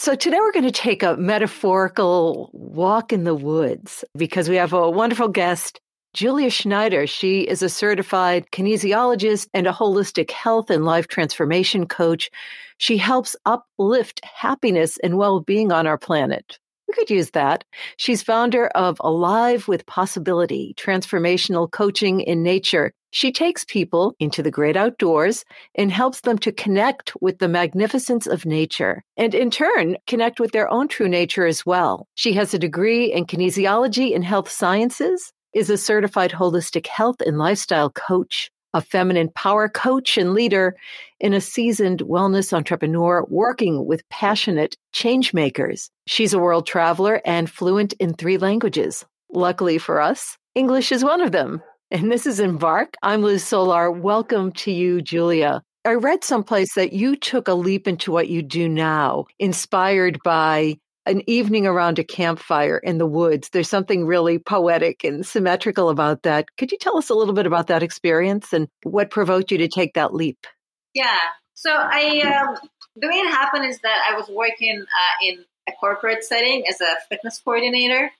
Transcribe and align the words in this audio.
So, 0.00 0.14
today 0.14 0.38
we're 0.40 0.52
going 0.52 0.64
to 0.64 0.70
take 0.70 1.02
a 1.02 1.18
metaphorical 1.18 2.48
walk 2.54 3.12
in 3.12 3.24
the 3.24 3.34
woods 3.34 4.02
because 4.16 4.48
we 4.48 4.56
have 4.56 4.72
a 4.72 4.88
wonderful 4.88 5.28
guest, 5.28 5.78
Julia 6.14 6.48
Schneider. 6.48 7.06
She 7.06 7.42
is 7.42 7.62
a 7.62 7.68
certified 7.68 8.50
kinesiologist 8.50 9.48
and 9.52 9.66
a 9.66 9.72
holistic 9.72 10.30
health 10.30 10.70
and 10.70 10.86
life 10.86 11.06
transformation 11.08 11.86
coach. 11.86 12.30
She 12.78 12.96
helps 12.96 13.36
uplift 13.44 14.24
happiness 14.24 14.96
and 15.04 15.18
well 15.18 15.40
being 15.40 15.70
on 15.70 15.86
our 15.86 15.98
planet. 15.98 16.58
We 16.90 16.94
could 16.94 17.10
use 17.10 17.30
that. 17.30 17.62
She's 17.98 18.20
founder 18.20 18.66
of 18.66 18.96
Alive 18.98 19.68
with 19.68 19.86
Possibility, 19.86 20.74
transformational 20.76 21.70
coaching 21.70 22.20
in 22.20 22.42
nature. 22.42 22.92
She 23.12 23.30
takes 23.30 23.64
people 23.64 24.16
into 24.18 24.42
the 24.42 24.50
great 24.50 24.76
outdoors 24.76 25.44
and 25.76 25.92
helps 25.92 26.22
them 26.22 26.36
to 26.38 26.50
connect 26.50 27.12
with 27.20 27.38
the 27.38 27.46
magnificence 27.46 28.26
of 28.26 28.44
nature 28.44 29.04
and 29.16 29.36
in 29.36 29.52
turn 29.52 29.98
connect 30.08 30.40
with 30.40 30.50
their 30.50 30.68
own 30.68 30.88
true 30.88 31.08
nature 31.08 31.46
as 31.46 31.64
well. 31.64 32.08
She 32.16 32.32
has 32.32 32.54
a 32.54 32.58
degree 32.58 33.12
in 33.12 33.24
kinesiology 33.24 34.12
and 34.12 34.24
health 34.24 34.50
sciences, 34.50 35.32
is 35.54 35.70
a 35.70 35.78
certified 35.78 36.32
holistic 36.32 36.88
health 36.88 37.20
and 37.24 37.38
lifestyle 37.38 37.90
coach, 37.90 38.50
a 38.74 38.80
feminine 38.80 39.28
power 39.34 39.68
coach 39.68 40.16
and 40.16 40.34
leader, 40.34 40.76
and 41.20 41.34
a 41.34 41.40
seasoned 41.40 42.00
wellness 42.00 42.52
entrepreneur 42.52 43.24
working 43.28 43.86
with 43.86 44.08
passionate 44.08 44.76
change 44.92 45.34
makers. 45.34 45.90
She's 46.06 46.32
a 46.32 46.38
world 46.38 46.66
traveler 46.66 47.20
and 47.24 47.50
fluent 47.50 47.92
in 47.94 48.14
three 48.14 48.38
languages. 48.38 49.04
Luckily 49.32 49.78
for 49.78 50.00
us, 50.00 50.36
English 50.54 50.92
is 50.92 51.04
one 51.04 51.20
of 51.20 51.32
them. 51.32 51.62
And 51.90 52.10
this 52.10 52.26
is 52.26 52.38
Embark. 52.38 52.94
I'm 53.02 53.22
Liz 53.22 53.44
Solar. 53.44 53.90
Welcome 53.90 54.52
to 54.52 54.70
you, 54.70 55.02
Julia. 55.02 55.62
I 55.84 55.94
read 55.94 56.22
someplace 56.22 56.74
that 56.74 56.92
you 56.92 57.16
took 57.16 57.48
a 57.48 57.54
leap 57.54 57.88
into 57.88 58.12
what 58.12 58.28
you 58.28 58.42
do 58.42 58.68
now, 58.68 59.24
inspired 59.38 60.18
by 60.22 60.76
an 61.10 61.28
evening 61.28 61.66
around 61.66 61.98
a 61.98 62.04
campfire 62.04 62.78
in 62.78 62.98
the 62.98 63.06
woods. 63.06 63.50
There's 63.50 63.68
something 63.68 64.06
really 64.06 64.38
poetic 64.38 65.04
and 65.04 65.26
symmetrical 65.26 65.90
about 65.90 66.22
that. 66.22 66.46
Could 66.56 66.70
you 66.70 66.78
tell 66.78 66.96
us 66.96 67.10
a 67.10 67.14
little 67.14 67.34
bit 67.34 67.46
about 67.46 67.66
that 67.66 67.82
experience 67.82 68.52
and 68.52 68.68
what 68.84 69.10
provoked 69.10 69.50
you 69.50 69.58
to 69.58 69.68
take 69.68 69.94
that 69.94 70.14
leap? 70.14 70.46
Yeah. 70.94 71.18
So 71.54 71.70
I, 71.72 72.20
um, 72.20 72.56
the 72.96 73.08
way 73.08 73.14
it 73.14 73.30
happened 73.30 73.66
is 73.66 73.80
that 73.80 74.08
I 74.08 74.16
was 74.16 74.28
working 74.30 74.80
uh, 74.80 75.26
in 75.26 75.44
a 75.68 75.72
corporate 75.72 76.24
setting 76.24 76.64
as 76.68 76.80
a 76.80 76.96
fitness 77.08 77.40
coordinator, 77.44 78.10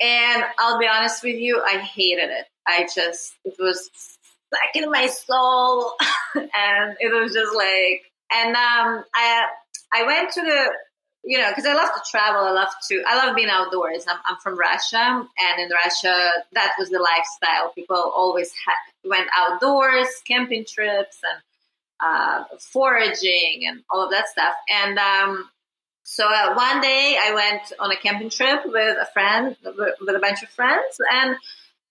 and 0.00 0.44
I'll 0.58 0.78
be 0.78 0.88
honest 0.88 1.22
with 1.22 1.36
you, 1.36 1.62
I 1.62 1.78
hated 1.78 2.30
it. 2.30 2.46
I 2.66 2.86
just 2.94 3.34
it 3.44 3.54
was 3.58 3.90
stuck 3.94 4.76
in 4.76 4.90
my 4.90 5.06
soul, 5.06 5.92
and 6.34 6.96
it 7.00 7.12
was 7.12 7.32
just 7.32 7.54
like, 7.54 8.02
and 8.32 8.54
um, 8.54 9.04
I 9.14 9.46
I 9.92 10.02
went 10.04 10.32
to 10.32 10.42
the 10.42 10.70
you 11.24 11.38
know, 11.38 11.48
because 11.50 11.66
I 11.66 11.74
love 11.74 11.90
to 11.94 12.02
travel. 12.10 12.42
I 12.42 12.50
love 12.50 12.68
to, 12.88 13.02
I 13.06 13.16
love 13.16 13.36
being 13.36 13.48
outdoors. 13.48 14.04
I'm, 14.08 14.18
I'm 14.28 14.36
from 14.38 14.58
Russia, 14.58 14.96
and 14.98 15.60
in 15.60 15.70
Russia, 15.70 16.30
that 16.52 16.72
was 16.78 16.90
the 16.90 16.98
lifestyle. 16.98 17.72
People 17.74 17.96
always 17.96 18.52
went 19.04 19.28
outdoors, 19.36 20.08
camping 20.26 20.64
trips, 20.64 21.18
and 21.22 21.42
uh, 22.00 22.44
foraging, 22.58 23.62
and 23.68 23.82
all 23.90 24.04
of 24.04 24.10
that 24.10 24.28
stuff. 24.28 24.54
And 24.68 24.98
um, 24.98 25.48
so 26.02 26.26
uh, 26.26 26.54
one 26.54 26.80
day, 26.80 27.16
I 27.20 27.34
went 27.34 27.72
on 27.78 27.92
a 27.92 27.96
camping 27.96 28.30
trip 28.30 28.62
with 28.66 28.96
a 29.00 29.06
friend, 29.12 29.56
with 29.64 30.16
a 30.16 30.20
bunch 30.20 30.42
of 30.42 30.48
friends, 30.48 30.96
and 31.12 31.36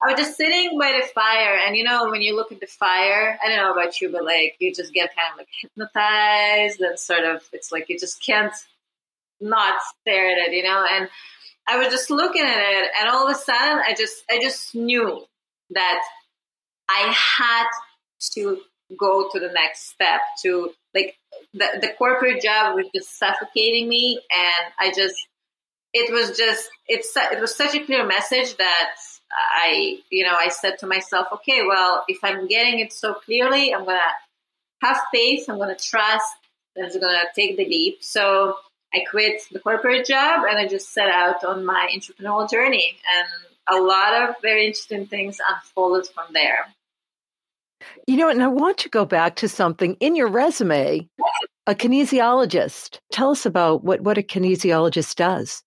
I 0.04 0.12
was 0.12 0.20
just 0.20 0.36
sitting 0.36 0.78
by 0.78 1.00
the 1.00 1.08
fire, 1.08 1.58
and 1.66 1.78
you 1.78 1.86
know, 1.86 2.10
when 2.10 2.22
you 2.22 2.36
look 2.36 2.52
at 2.52 2.60
the 2.60 2.68
fire, 2.68 3.40
I 3.42 3.48
don't 3.48 3.58
know 3.58 3.72
about 3.72 4.02
you, 4.02 4.12
but 4.12 4.26
like 4.26 4.58
you 4.60 4.74
just 4.74 4.94
get 4.94 5.16
kind 5.16 5.32
of 5.32 5.38
like 5.38 5.48
hypnotized, 5.62 6.82
and 6.82 7.00
sort 7.00 7.24
of, 7.24 7.44
it's 7.54 7.72
like 7.72 7.88
you 7.88 7.98
just 7.98 8.22
can't 8.26 8.54
not 9.42 9.82
stare 10.02 10.32
at 10.32 10.38
it, 10.38 10.54
you 10.54 10.64
know. 10.64 10.86
And 10.92 11.10
I 11.68 11.78
was 11.78 11.90
just 11.90 12.10
looking 12.10 12.44
at 12.44 12.58
it, 12.60 12.92
and 13.00 13.10
all 13.10 13.28
of 13.28 13.36
a 13.36 13.40
sudden, 13.40 13.80
I 13.86 13.94
just 13.98 14.24
I 14.30 14.40
just 14.42 14.76
knew 14.76 15.26
that 15.72 16.02
I 16.90 17.14
had 17.14 17.68
to 18.34 18.62
go 19.00 19.30
to 19.32 19.40
the 19.40 19.52
next 19.54 19.90
step. 19.90 20.22
To 20.44 20.72
like 20.94 21.18
the 21.54 21.68
the 21.82 21.94
corporate 21.98 22.42
job 22.42 22.76
was 22.76 22.88
just 22.96 23.18
suffocating 23.18 23.88
me, 23.90 24.20
and 24.32 24.74
I 24.80 24.92
just 24.94 25.16
it 25.94 26.12
was 26.14 26.38
just 26.38 26.70
it's 26.88 27.16
it 27.16 27.40
was 27.40 27.56
such 27.56 27.76
a 27.76 27.84
clear 27.86 28.06
message 28.06 28.56
that 28.58 28.90
I 29.32 30.00
you 30.10 30.24
know 30.26 30.36
I 30.36 30.50
said 30.50 30.80
to 30.80 30.88
myself, 30.88 31.28
okay, 31.34 31.64
well, 31.68 32.04
if 32.08 32.20
I'm 32.24 32.48
getting 32.48 32.80
it 32.80 32.94
so 32.94 33.14
clearly, 33.14 33.74
I'm 33.74 33.86
gonna 33.86 34.00
have 34.82 35.00
faith. 35.14 35.46
I'm 35.50 35.58
gonna 35.58 35.76
trust. 35.76 36.36
and 36.76 36.86
I'm 36.86 37.00
gonna 37.00 37.24
take 37.36 37.58
the 37.58 37.66
leap. 37.66 37.98
So 38.04 38.56
I 38.94 39.04
quit 39.10 39.42
the 39.52 39.60
corporate 39.60 40.06
job 40.06 40.42
and 40.48 40.58
I 40.58 40.68
just 40.68 40.94
set 40.94 41.10
out 41.10 41.44
on 41.44 41.66
my 41.66 41.90
entrepreneurial 41.96 42.50
journey. 42.50 42.98
And 43.16 43.80
a 43.80 43.82
lot 43.82 44.30
of 44.30 44.36
very 44.42 44.68
interesting 44.68 45.06
things 45.06 45.38
unfolded 45.48 46.08
from 46.08 46.34
there. 46.34 46.68
You 48.08 48.18
know, 48.18 48.30
and 48.30 48.44
I 48.44 48.48
want 48.48 48.78
to 48.80 48.90
go 48.90 49.06
back 49.06 49.38
to 49.38 49.50
something 49.50 49.96
in 50.00 50.16
your 50.16 50.28
resume 50.28 51.08
a 51.68 51.76
kinesiologist. 51.76 53.00
Tell 53.12 53.32
us 53.32 53.46
about 53.46 53.84
what, 53.84 54.02
what 54.02 54.18
a 54.18 54.24
kinesiologist 54.24 55.16
does. 55.16 55.64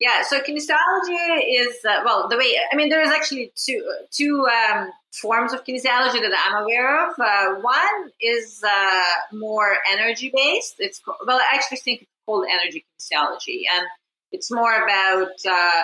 Yeah, 0.00 0.22
so 0.22 0.40
kinesiology 0.40 1.42
is 1.60 1.84
uh, 1.84 2.02
well 2.04 2.28
the 2.28 2.36
way 2.36 2.56
I 2.72 2.76
mean 2.76 2.88
there 2.88 3.02
is 3.02 3.10
actually 3.10 3.52
two 3.56 3.82
two 4.12 4.46
um, 4.46 4.92
forms 5.12 5.52
of 5.52 5.64
kinesiology 5.64 6.20
that 6.20 6.46
I'm 6.46 6.62
aware 6.62 7.08
of. 7.08 7.14
Uh, 7.18 7.60
one 7.60 8.10
is 8.20 8.62
uh, 8.62 9.36
more 9.36 9.76
energy 9.92 10.30
based. 10.34 10.76
It's 10.78 11.00
called, 11.00 11.18
well 11.26 11.38
I 11.38 11.56
actually 11.56 11.78
think 11.78 12.02
it's 12.02 12.10
called 12.26 12.46
energy 12.48 12.84
kinesiology, 12.84 13.62
and 13.76 13.86
it's 14.30 14.50
more 14.50 14.74
about, 14.84 15.32
uh, 15.48 15.82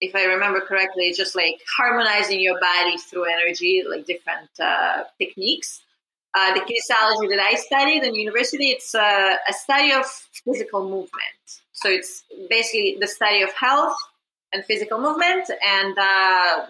if 0.00 0.14
I 0.14 0.24
remember 0.24 0.60
correctly, 0.60 1.04
it's 1.04 1.16
just 1.16 1.36
like 1.36 1.60
harmonizing 1.78 2.40
your 2.40 2.58
body 2.60 2.98
through 2.98 3.24
energy, 3.24 3.84
like 3.88 4.04
different 4.06 4.50
uh, 4.60 5.04
techniques. 5.18 5.80
Uh, 6.34 6.52
the 6.52 6.60
kinesiology 6.60 7.30
that 7.30 7.40
I 7.40 7.54
studied 7.54 8.02
in 8.02 8.14
university, 8.14 8.66
it's 8.66 8.94
a, 8.94 9.38
a 9.48 9.52
study 9.52 9.92
of 9.92 10.04
physical 10.44 10.82
movement. 10.82 11.62
So 11.76 11.88
it's 11.90 12.24
basically 12.48 12.96
the 13.00 13.06
study 13.06 13.42
of 13.42 13.52
health 13.52 13.94
and 14.52 14.64
physical 14.64 14.98
movement, 14.98 15.48
and 15.62 15.98
uh, 15.98 16.66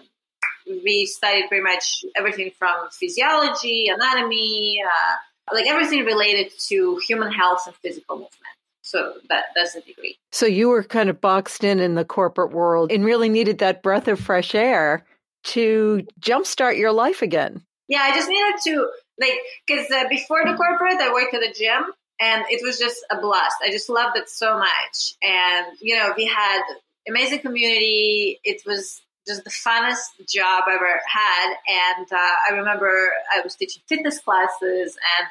we 0.67 1.05
studied 1.05 1.47
pretty 1.47 1.63
much 1.63 2.03
everything 2.15 2.51
from 2.57 2.89
physiology, 2.91 3.87
anatomy, 3.87 4.83
uh, 4.85 5.55
like 5.55 5.67
everything 5.67 6.05
related 6.05 6.51
to 6.67 6.99
human 7.07 7.31
health 7.31 7.63
and 7.67 7.75
physical 7.77 8.15
movement. 8.15 8.33
So 8.81 9.13
that 9.29 9.45
that's 9.55 9.73
the 9.73 9.81
degree. 9.81 10.17
So 10.31 10.45
you 10.45 10.69
were 10.69 10.83
kind 10.83 11.09
of 11.09 11.19
boxed 11.19 11.63
in 11.63 11.79
in 11.79 11.95
the 11.95 12.05
corporate 12.05 12.51
world 12.51 12.91
and 12.91 13.03
really 13.03 13.29
needed 13.29 13.59
that 13.59 13.83
breath 13.83 14.07
of 14.07 14.19
fresh 14.19 14.55
air 14.55 15.05
to 15.45 16.05
jumpstart 16.21 16.77
your 16.77 16.91
life 16.91 17.21
again. 17.21 17.63
Yeah, 17.87 18.01
I 18.01 18.13
just 18.13 18.29
needed 18.29 18.55
to 18.65 18.89
like 19.19 19.39
because 19.65 19.89
uh, 19.91 20.07
before 20.09 20.43
the 20.45 20.53
corporate, 20.53 20.99
I 21.01 21.11
worked 21.11 21.33
at 21.33 21.43
a 21.43 21.53
gym 21.53 21.93
and 22.19 22.45
it 22.49 22.61
was 22.63 22.77
just 22.79 23.05
a 23.11 23.19
blast. 23.19 23.55
I 23.63 23.71
just 23.71 23.89
loved 23.89 24.17
it 24.17 24.29
so 24.29 24.57
much, 24.57 25.15
and 25.21 25.67
you 25.79 25.95
know 25.95 26.13
we 26.15 26.25
had 26.25 26.61
amazing 27.07 27.39
community. 27.39 28.39
It 28.43 28.61
was 28.65 29.01
just 29.27 29.43
the 29.43 29.49
funnest 29.49 30.27
job 30.27 30.63
I 30.67 30.75
ever 30.75 30.99
had, 31.05 31.55
and 31.67 32.07
uh, 32.11 32.35
I 32.49 32.53
remember 32.53 32.89
I 33.35 33.41
was 33.41 33.55
teaching 33.55 33.83
fitness 33.87 34.19
classes 34.19 34.97
and 35.19 35.27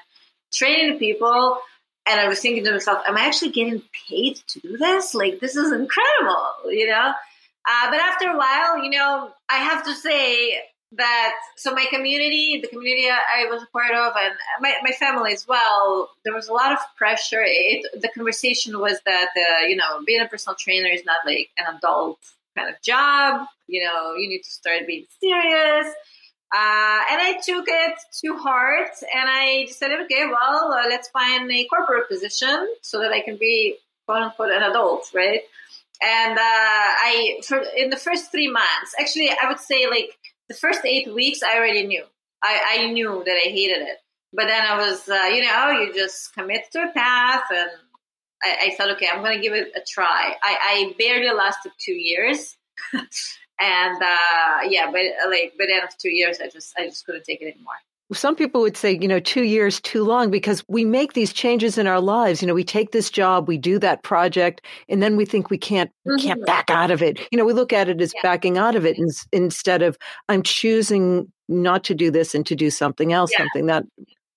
training 0.52 0.98
people 0.98 1.60
and 2.06 2.20
I 2.20 2.28
was 2.28 2.40
thinking 2.40 2.64
to 2.64 2.72
myself, 2.72 3.02
am 3.06 3.16
I 3.16 3.22
actually 3.22 3.50
getting 3.50 3.82
paid 4.08 4.36
to 4.48 4.60
do 4.60 4.76
this? 4.76 5.14
Like, 5.14 5.40
this 5.40 5.56
is 5.56 5.72
incredible, 5.72 6.70
you 6.70 6.86
know? 6.86 7.12
Uh, 7.68 7.90
but 7.90 7.98
after 7.98 8.30
a 8.30 8.38
while, 8.38 8.82
you 8.82 8.90
know, 8.90 9.30
I 9.50 9.56
have 9.56 9.84
to 9.84 9.94
say 9.94 10.56
that, 10.92 11.34
so 11.56 11.74
my 11.74 11.86
community, 11.90 12.60
the 12.62 12.68
community 12.68 13.08
I 13.08 13.46
was 13.50 13.62
a 13.62 13.66
part 13.66 13.94
of, 13.94 14.12
and 14.16 14.34
my, 14.60 14.74
my 14.82 14.92
family 14.92 15.32
as 15.32 15.46
well, 15.46 16.10
there 16.24 16.34
was 16.34 16.48
a 16.48 16.52
lot 16.52 16.72
of 16.72 16.78
pressure. 16.96 17.42
It, 17.44 18.00
the 18.00 18.08
conversation 18.08 18.78
was 18.78 19.00
that, 19.04 19.28
uh, 19.36 19.66
you 19.66 19.76
know, 19.76 20.02
being 20.06 20.20
a 20.20 20.28
personal 20.28 20.56
trainer 20.58 20.88
is 20.88 21.04
not 21.04 21.26
like 21.26 21.50
an 21.58 21.76
adult 21.76 22.18
kind 22.56 22.68
of 22.68 22.80
job. 22.82 23.46
You 23.66 23.84
know, 23.84 24.14
you 24.14 24.28
need 24.28 24.42
to 24.42 24.50
start 24.50 24.86
being 24.86 25.06
serious. 25.20 25.92
Uh, 26.54 27.00
and 27.10 27.20
I 27.20 27.40
took 27.44 27.64
it 27.66 27.98
to 28.24 28.36
heart 28.36 28.92
and 29.12 29.28
I 29.28 29.64
decided, 29.66 30.00
okay, 30.02 30.26
well, 30.26 30.72
uh, 30.72 30.88
let's 30.88 31.08
find 31.08 31.50
a 31.50 31.64
corporate 31.64 32.08
position 32.08 32.68
so 32.82 33.00
that 33.00 33.10
I 33.10 33.20
can 33.20 33.36
be 33.36 33.76
quote 34.06 34.22
unquote 34.22 34.52
an 34.52 34.62
adult, 34.62 35.10
right? 35.12 35.40
And 36.00 36.38
uh, 36.38 36.40
I, 36.40 37.40
for 37.44 37.62
in 37.76 37.90
the 37.90 37.96
first 37.96 38.30
three 38.30 38.50
months, 38.50 38.94
actually, 39.00 39.30
I 39.30 39.48
would 39.48 39.58
say 39.58 39.86
like 39.88 40.16
the 40.48 40.54
first 40.54 40.80
eight 40.84 41.12
weeks, 41.12 41.42
I 41.42 41.56
already 41.56 41.86
knew. 41.86 42.04
I, 42.42 42.78
I 42.78 42.90
knew 42.90 43.22
that 43.24 43.34
I 43.34 43.48
hated 43.48 43.82
it. 43.82 43.98
But 44.32 44.46
then 44.46 44.62
I 44.62 44.76
was, 44.76 45.08
uh, 45.08 45.28
you 45.32 45.42
know, 45.42 45.70
you 45.70 45.94
just 45.94 46.34
commit 46.34 46.64
to 46.72 46.80
a 46.80 46.92
path 46.92 47.44
and 47.50 47.70
I, 48.42 48.66
I 48.66 48.74
thought, 48.76 48.90
okay, 48.92 49.08
I'm 49.12 49.22
going 49.22 49.36
to 49.36 49.42
give 49.42 49.54
it 49.54 49.72
a 49.74 49.80
try. 49.88 50.34
I, 50.42 50.56
I 50.62 50.94
barely 50.98 51.32
lasted 51.34 51.72
two 51.78 51.94
years. 51.94 52.56
and 52.92 54.02
uh, 54.02 54.68
yeah, 54.68 54.90
but 54.90 55.02
like 55.30 55.54
by 55.58 55.66
the 55.66 55.74
end 55.74 55.84
of 55.84 55.96
two 55.98 56.10
years, 56.10 56.40
I 56.40 56.48
just 56.48 56.74
I 56.78 56.86
just 56.86 57.06
couldn't 57.06 57.24
take 57.24 57.40
it 57.40 57.54
anymore. 57.54 57.74
Some 58.12 58.36
people 58.36 58.60
would 58.60 58.76
say, 58.76 58.96
you 59.00 59.08
know, 59.08 59.18
two 59.18 59.42
years 59.42 59.80
too 59.80 60.04
long 60.04 60.30
because 60.30 60.62
we 60.68 60.84
make 60.84 61.14
these 61.14 61.32
changes 61.32 61.76
in 61.76 61.86
our 61.86 62.00
lives. 62.00 62.40
You 62.40 62.46
know, 62.46 62.54
we 62.54 62.64
take 62.64 62.92
this 62.92 63.10
job, 63.10 63.48
we 63.48 63.58
do 63.58 63.78
that 63.80 64.02
project, 64.04 64.64
and 64.88 65.02
then 65.02 65.16
we 65.16 65.24
think 65.24 65.50
we 65.50 65.58
can't 65.58 65.90
mm-hmm. 66.06 66.24
can't 66.24 66.46
back 66.46 66.70
out 66.70 66.90
of 66.90 67.02
it. 67.02 67.18
You 67.32 67.38
know, 67.38 67.44
we 67.44 67.52
look 67.52 67.72
at 67.72 67.88
it 67.88 68.00
as 68.00 68.12
yeah. 68.14 68.20
backing 68.22 68.58
out 68.58 68.76
of 68.76 68.86
it 68.86 68.96
in, 68.96 69.08
instead 69.32 69.82
of 69.82 69.98
I'm 70.28 70.42
choosing 70.42 71.32
not 71.48 71.82
to 71.84 71.94
do 71.94 72.10
this 72.10 72.34
and 72.34 72.46
to 72.46 72.54
do 72.54 72.70
something 72.70 73.12
else, 73.12 73.32
yeah. 73.32 73.38
something 73.38 73.66
that 73.66 73.84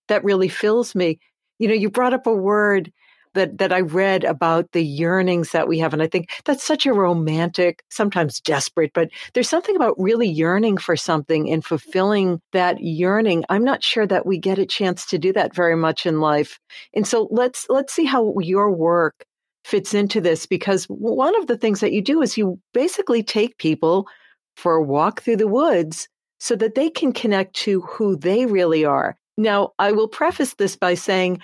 that 0.07 0.23
really 0.23 0.49
fills 0.49 0.95
me. 0.95 1.19
You 1.59 1.67
know, 1.67 1.75
you 1.75 1.91
brought 1.91 2.13
up 2.13 2.25
a 2.25 2.33
word 2.33 2.91
that 3.33 3.57
that 3.57 3.71
I 3.71 3.81
read 3.81 4.23
about 4.23 4.71
the 4.71 4.83
yearnings 4.83 5.51
that 5.51 5.67
we 5.67 5.79
have 5.79 5.93
and 5.93 6.01
I 6.01 6.07
think 6.07 6.29
that's 6.45 6.63
such 6.63 6.85
a 6.85 6.93
romantic 6.93 7.83
sometimes 7.89 8.39
desperate 8.39 8.91
but 8.93 9.09
there's 9.33 9.49
something 9.49 9.75
about 9.75 9.99
really 9.99 10.27
yearning 10.27 10.77
for 10.77 10.95
something 10.95 11.49
and 11.51 11.63
fulfilling 11.63 12.41
that 12.53 12.81
yearning. 12.81 13.43
I'm 13.49 13.63
not 13.63 13.83
sure 13.83 14.07
that 14.07 14.25
we 14.25 14.37
get 14.37 14.59
a 14.59 14.65
chance 14.65 15.05
to 15.07 15.17
do 15.17 15.33
that 15.33 15.55
very 15.55 15.75
much 15.75 16.05
in 16.05 16.19
life. 16.19 16.59
And 16.93 17.07
so 17.07 17.27
let's 17.31 17.65
let's 17.69 17.93
see 17.93 18.05
how 18.05 18.33
your 18.39 18.71
work 18.71 19.25
fits 19.65 19.93
into 19.93 20.21
this 20.21 20.45
because 20.45 20.85
one 20.85 21.35
of 21.37 21.47
the 21.47 21.57
things 21.57 21.79
that 21.81 21.91
you 21.91 22.01
do 22.01 22.21
is 22.21 22.37
you 22.37 22.59
basically 22.73 23.21
take 23.21 23.57
people 23.57 24.07
for 24.55 24.75
a 24.75 24.83
walk 24.83 25.21
through 25.21 25.37
the 25.37 25.47
woods 25.47 26.07
so 26.39 26.55
that 26.55 26.75
they 26.75 26.89
can 26.89 27.11
connect 27.11 27.55
to 27.55 27.81
who 27.81 28.15
they 28.15 28.45
really 28.45 28.85
are. 28.85 29.17
Now, 29.37 29.71
I 29.79 29.91
will 29.91 30.07
preface 30.07 30.55
this 30.55 30.75
by 30.75 30.95
saying 30.95 31.39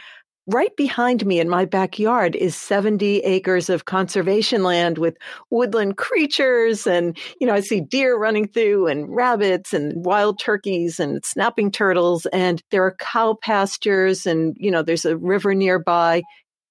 right 0.47 0.75
behind 0.77 1.25
me 1.25 1.39
in 1.39 1.49
my 1.49 1.65
backyard 1.65 2.35
is 2.35 2.55
70 2.55 3.19
acres 3.19 3.69
of 3.69 3.85
conservation 3.85 4.63
land 4.63 4.97
with 4.97 5.17
woodland 5.49 5.97
creatures 5.97 6.85
and 6.85 7.17
you 7.39 7.47
know 7.47 7.53
i 7.53 7.59
see 7.59 7.81
deer 7.81 8.17
running 8.17 8.47
through 8.47 8.87
and 8.87 9.15
rabbits 9.15 9.73
and 9.73 10.05
wild 10.05 10.37
turkeys 10.39 10.99
and 10.99 11.25
snapping 11.25 11.71
turtles 11.71 12.25
and 12.27 12.61
there 12.71 12.83
are 12.83 12.95
cow 12.99 13.33
pastures 13.41 14.25
and 14.27 14.55
you 14.59 14.69
know 14.69 14.81
there's 14.81 15.05
a 15.05 15.17
river 15.17 15.53
nearby. 15.55 16.21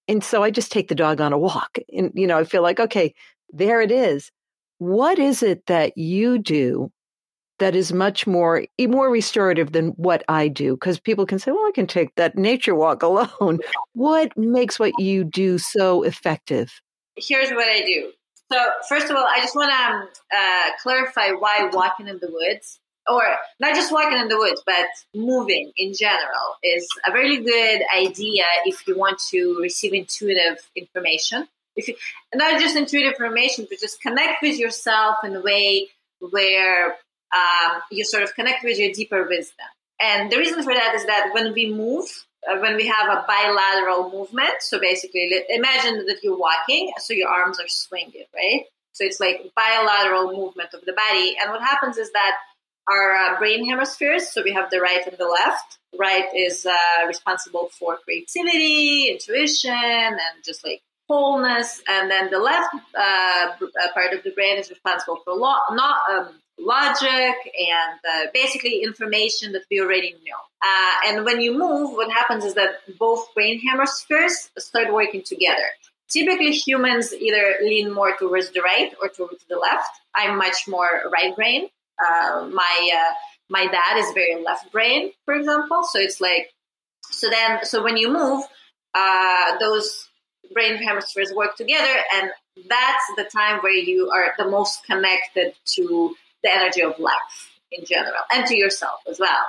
And 0.06 0.22
so 0.22 0.42
i 0.42 0.50
just 0.50 0.70
take 0.70 0.88
the 0.88 0.94
dog 0.94 1.20
on 1.20 1.32
a 1.32 1.38
walk 1.38 1.78
and 1.92 2.12
you 2.14 2.26
know 2.26 2.38
i 2.38 2.44
feel 2.44 2.62
like 2.62 2.78
okay 2.78 3.14
there 3.54 3.80
it 3.80 3.92
is. 3.92 4.30
What 4.78 5.18
is 5.18 5.42
it 5.42 5.66
that 5.66 5.96
you 5.96 6.38
do 6.38 6.90
that 7.58 7.76
is 7.76 7.92
much 7.92 8.26
more 8.26 8.64
more 8.80 9.10
restorative 9.10 9.72
than 9.72 9.88
what 9.90 10.24
I 10.28 10.48
do 10.48 10.74
because 10.74 10.98
people 10.98 11.26
can 11.26 11.38
say, 11.38 11.50
"Well, 11.50 11.66
I 11.66 11.72
can 11.74 11.86
take 11.86 12.14
that 12.16 12.36
nature 12.36 12.74
walk 12.74 13.02
alone." 13.04 13.60
what 13.92 14.36
makes 14.36 14.78
what 14.78 14.92
you 14.98 15.24
do 15.24 15.58
so 15.58 16.02
effective? 16.02 16.80
Here's 17.16 17.50
what 17.50 17.68
I 17.68 17.82
do. 17.84 18.10
So, 18.52 18.58
first 18.88 19.10
of 19.10 19.16
all, 19.16 19.24
I 19.24 19.38
just 19.40 19.56
want 19.56 19.70
to 19.70 19.76
um, 19.76 20.08
uh, 20.36 20.70
clarify 20.82 21.30
why 21.30 21.70
walking 21.72 22.08
in 22.08 22.18
the 22.18 22.30
woods, 22.30 22.78
or 23.08 23.22
not 23.60 23.74
just 23.74 23.92
walking 23.92 24.18
in 24.18 24.28
the 24.28 24.36
woods, 24.36 24.62
but 24.66 24.86
moving 25.14 25.72
in 25.76 25.94
general, 25.94 26.56
is 26.62 26.86
a 27.06 27.12
very 27.12 27.42
good 27.42 27.82
idea 27.96 28.44
if 28.64 28.86
you 28.86 28.98
want 28.98 29.18
to 29.30 29.58
receive 29.62 29.94
intuitive 29.94 30.58
information. 30.76 31.48
If 31.76 31.88
you, 31.88 31.94
not 32.34 32.60
just 32.60 32.76
intuitive 32.76 33.12
information, 33.12 33.66
but 33.68 33.80
just 33.80 34.00
connect 34.00 34.42
with 34.42 34.58
yourself 34.58 35.16
in 35.24 35.34
a 35.34 35.40
way 35.40 35.88
where 36.20 36.96
um, 37.34 37.82
you 37.90 38.04
sort 38.04 38.22
of 38.22 38.34
connect 38.34 38.64
with 38.64 38.78
your 38.78 38.92
deeper 38.92 39.26
wisdom. 39.28 39.66
And 40.00 40.30
the 40.30 40.38
reason 40.38 40.62
for 40.62 40.72
that 40.72 40.94
is 40.94 41.06
that 41.06 41.30
when 41.32 41.52
we 41.52 41.72
move, 41.72 42.06
uh, 42.48 42.58
when 42.60 42.76
we 42.76 42.86
have 42.86 43.08
a 43.08 43.24
bilateral 43.26 44.10
movement, 44.10 44.54
so 44.60 44.78
basically 44.80 45.30
imagine 45.48 46.06
that 46.06 46.18
you're 46.22 46.38
walking, 46.38 46.92
so 46.98 47.14
your 47.14 47.28
arms 47.28 47.58
are 47.60 47.68
swinging, 47.68 48.24
right? 48.34 48.64
So 48.92 49.04
it's 49.04 49.20
like 49.20 49.52
bilateral 49.56 50.32
movement 50.36 50.70
of 50.72 50.84
the 50.84 50.92
body. 50.92 51.36
And 51.40 51.50
what 51.50 51.60
happens 51.60 51.96
is 51.96 52.12
that 52.12 52.36
our 52.88 53.16
uh, 53.16 53.38
brain 53.38 53.68
hemispheres, 53.68 54.30
so 54.30 54.42
we 54.42 54.52
have 54.52 54.70
the 54.70 54.80
right 54.80 55.06
and 55.06 55.16
the 55.18 55.26
left. 55.26 55.78
Right 55.96 56.26
is 56.34 56.66
uh, 56.66 57.06
responsible 57.06 57.70
for 57.78 57.98
creativity, 57.98 59.08
intuition, 59.10 59.72
and 59.72 60.44
just 60.44 60.64
like 60.64 60.82
wholeness. 61.08 61.80
And 61.88 62.10
then 62.10 62.30
the 62.30 62.40
left 62.40 62.74
uh, 62.98 63.50
uh 63.56 63.92
part 63.94 64.12
of 64.12 64.24
the 64.24 64.32
brain 64.32 64.58
is 64.58 64.70
responsible 64.70 65.20
for 65.24 65.34
law, 65.34 65.60
not 65.70 65.98
um, 66.10 66.28
logic 66.58 67.34
and 67.58 68.00
uh, 68.08 68.26
basically 68.32 68.82
information 68.82 69.52
that 69.52 69.62
we 69.70 69.80
already 69.80 70.12
know. 70.12 70.40
Uh, 70.62 71.08
and 71.08 71.24
when 71.24 71.40
you 71.40 71.56
move, 71.56 71.92
what 71.92 72.10
happens 72.10 72.44
is 72.44 72.54
that 72.54 72.76
both 72.98 73.34
brain 73.34 73.60
hemispheres 73.60 74.50
start 74.58 74.92
working 74.92 75.22
together. 75.22 75.66
Typically, 76.08 76.52
humans 76.52 77.12
either 77.12 77.56
lean 77.62 77.92
more 77.92 78.16
towards 78.16 78.50
the 78.50 78.60
right 78.60 78.92
or 79.00 79.08
towards 79.08 79.44
the 79.48 79.56
left. 79.56 79.88
I'm 80.14 80.38
much 80.38 80.68
more 80.68 80.88
right 81.12 81.34
brain. 81.34 81.68
Uh, 81.98 82.48
my 82.52 82.90
uh, 82.94 83.14
my 83.48 83.66
dad 83.66 83.98
is 83.98 84.12
very 84.12 84.42
left 84.42 84.70
brain, 84.70 85.10
for 85.24 85.34
example. 85.34 85.82
So 85.84 85.98
it's 85.98 86.20
like 86.20 86.52
so 87.10 87.30
then 87.30 87.64
so 87.64 87.82
when 87.82 87.96
you 87.96 88.12
move, 88.12 88.44
uh, 88.94 89.58
those 89.58 90.08
brain 90.52 90.76
hemispheres 90.76 91.32
work 91.34 91.56
together, 91.56 91.94
and 92.14 92.30
that's 92.68 93.04
the 93.16 93.24
time 93.24 93.60
where 93.60 93.72
you 93.72 94.10
are 94.10 94.34
the 94.38 94.48
most 94.48 94.84
connected 94.84 95.54
to 95.76 96.14
the 96.44 96.54
energy 96.54 96.82
of 96.82 96.98
life 97.00 97.58
in 97.72 97.84
general 97.84 98.22
and 98.32 98.46
to 98.46 98.56
yourself 98.56 99.00
as 99.08 99.18
well. 99.18 99.46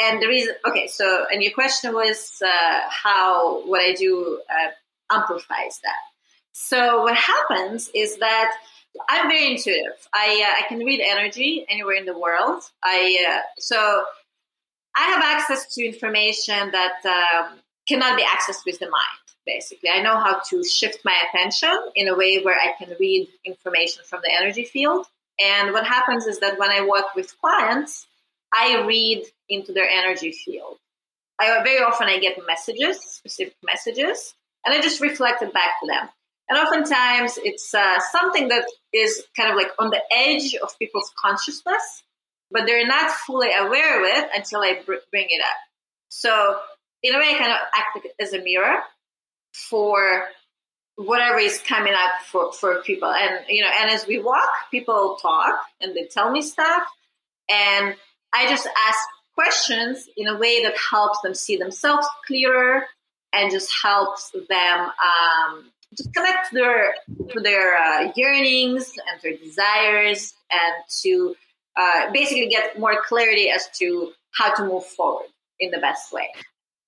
And 0.00 0.20
the 0.20 0.26
reason, 0.26 0.54
okay, 0.66 0.88
so, 0.88 1.24
and 1.32 1.40
your 1.40 1.52
question 1.52 1.94
was 1.94 2.42
uh, 2.44 2.80
how 2.88 3.64
what 3.66 3.80
I 3.80 3.92
do 3.92 4.40
uh, 4.50 5.14
amplifies 5.14 5.78
that. 5.84 6.02
So, 6.50 7.02
what 7.02 7.16
happens 7.16 7.90
is 7.94 8.18
that 8.18 8.52
I'm 9.08 9.28
very 9.28 9.52
intuitive. 9.52 10.08
I, 10.12 10.44
uh, 10.44 10.64
I 10.64 10.68
can 10.68 10.78
read 10.80 11.00
energy 11.00 11.64
anywhere 11.68 11.94
in 11.94 12.06
the 12.06 12.18
world. 12.18 12.62
I, 12.82 13.24
uh, 13.28 13.40
so, 13.58 14.04
I 14.96 15.04
have 15.10 15.22
access 15.22 15.72
to 15.74 15.84
information 15.84 16.72
that 16.72 17.04
um, 17.04 17.58
cannot 17.86 18.16
be 18.16 18.24
accessed 18.24 18.64
with 18.66 18.80
the 18.80 18.86
mind 18.86 19.18
basically. 19.46 19.90
I 19.90 20.00
know 20.00 20.16
how 20.18 20.40
to 20.50 20.64
shift 20.64 21.04
my 21.04 21.14
attention 21.28 21.70
in 21.94 22.08
a 22.08 22.16
way 22.16 22.40
where 22.42 22.58
I 22.58 22.72
can 22.78 22.94
read 22.98 23.28
information 23.44 24.02
from 24.04 24.20
the 24.22 24.32
energy 24.32 24.64
field. 24.64 25.06
And 25.40 25.72
what 25.72 25.86
happens 25.86 26.26
is 26.26 26.40
that 26.40 26.58
when 26.58 26.70
I 26.70 26.86
work 26.86 27.14
with 27.14 27.38
clients, 27.40 28.06
I 28.52 28.84
read 28.86 29.24
into 29.48 29.72
their 29.72 29.88
energy 29.88 30.32
field. 30.32 30.78
I 31.40 31.62
very 31.64 31.82
often 31.82 32.08
I 32.08 32.18
get 32.18 32.38
messages, 32.46 33.00
specific 33.00 33.56
messages, 33.64 34.34
and 34.64 34.74
I 34.74 34.80
just 34.80 35.00
reflect 35.00 35.42
it 35.42 35.52
back 35.52 35.80
to 35.80 35.86
them. 35.86 36.08
And 36.48 36.58
oftentimes 36.58 37.38
it's 37.42 37.74
uh, 37.74 37.98
something 38.12 38.48
that 38.48 38.64
is 38.92 39.24
kind 39.36 39.50
of 39.50 39.56
like 39.56 39.70
on 39.78 39.90
the 39.90 40.02
edge 40.14 40.54
of 40.62 40.78
people's 40.78 41.10
consciousness, 41.18 42.04
but 42.50 42.66
they're 42.66 42.86
not 42.86 43.10
fully 43.10 43.48
aware 43.52 44.00
of 44.00 44.06
it 44.06 44.30
until 44.36 44.60
I 44.60 44.80
br- 44.84 44.94
bring 45.10 45.26
it 45.30 45.40
up. 45.40 45.56
So 46.10 46.56
in 47.02 47.14
a 47.14 47.18
way, 47.18 47.34
I 47.34 47.38
kind 47.38 47.50
of 47.50 47.58
act 47.74 48.06
as 48.20 48.32
a 48.32 48.42
mirror 48.42 48.76
for 49.52 50.26
whatever 50.96 51.38
is 51.38 51.60
coming 51.66 51.92
up 51.92 52.22
for, 52.26 52.52
for 52.52 52.82
people. 52.82 53.12
And, 53.12 53.44
you 53.48 53.62
know, 53.62 53.70
and 53.80 53.90
as 53.90 54.06
we 54.06 54.20
walk, 54.20 54.48
people 54.70 55.18
talk 55.20 55.60
and 55.80 55.94
they 55.94 56.04
tell 56.04 56.30
me 56.30 56.42
stuff. 56.42 56.82
And 57.50 57.94
I 58.32 58.48
just 58.48 58.66
ask 58.86 58.98
questions 59.34 60.08
in 60.16 60.28
a 60.28 60.38
way 60.38 60.62
that 60.62 60.74
helps 60.78 61.20
them 61.22 61.34
see 61.34 61.56
themselves 61.56 62.06
clearer 62.26 62.84
and 63.32 63.50
just 63.50 63.70
helps 63.82 64.30
them 64.30 64.80
um, 64.80 65.70
just 65.96 66.12
connect 66.14 66.52
their, 66.52 66.94
to 67.30 67.40
their 67.40 67.76
uh, 67.76 68.12
yearnings 68.14 68.92
and 69.10 69.20
their 69.22 69.36
desires 69.36 70.34
and 70.50 70.74
to 71.02 71.34
uh, 71.76 72.12
basically 72.12 72.46
get 72.46 72.78
more 72.78 73.02
clarity 73.02 73.50
as 73.50 73.68
to 73.78 74.12
how 74.32 74.54
to 74.54 74.64
move 74.64 74.84
forward 74.84 75.26
in 75.58 75.70
the 75.70 75.78
best 75.78 76.12
way. 76.12 76.28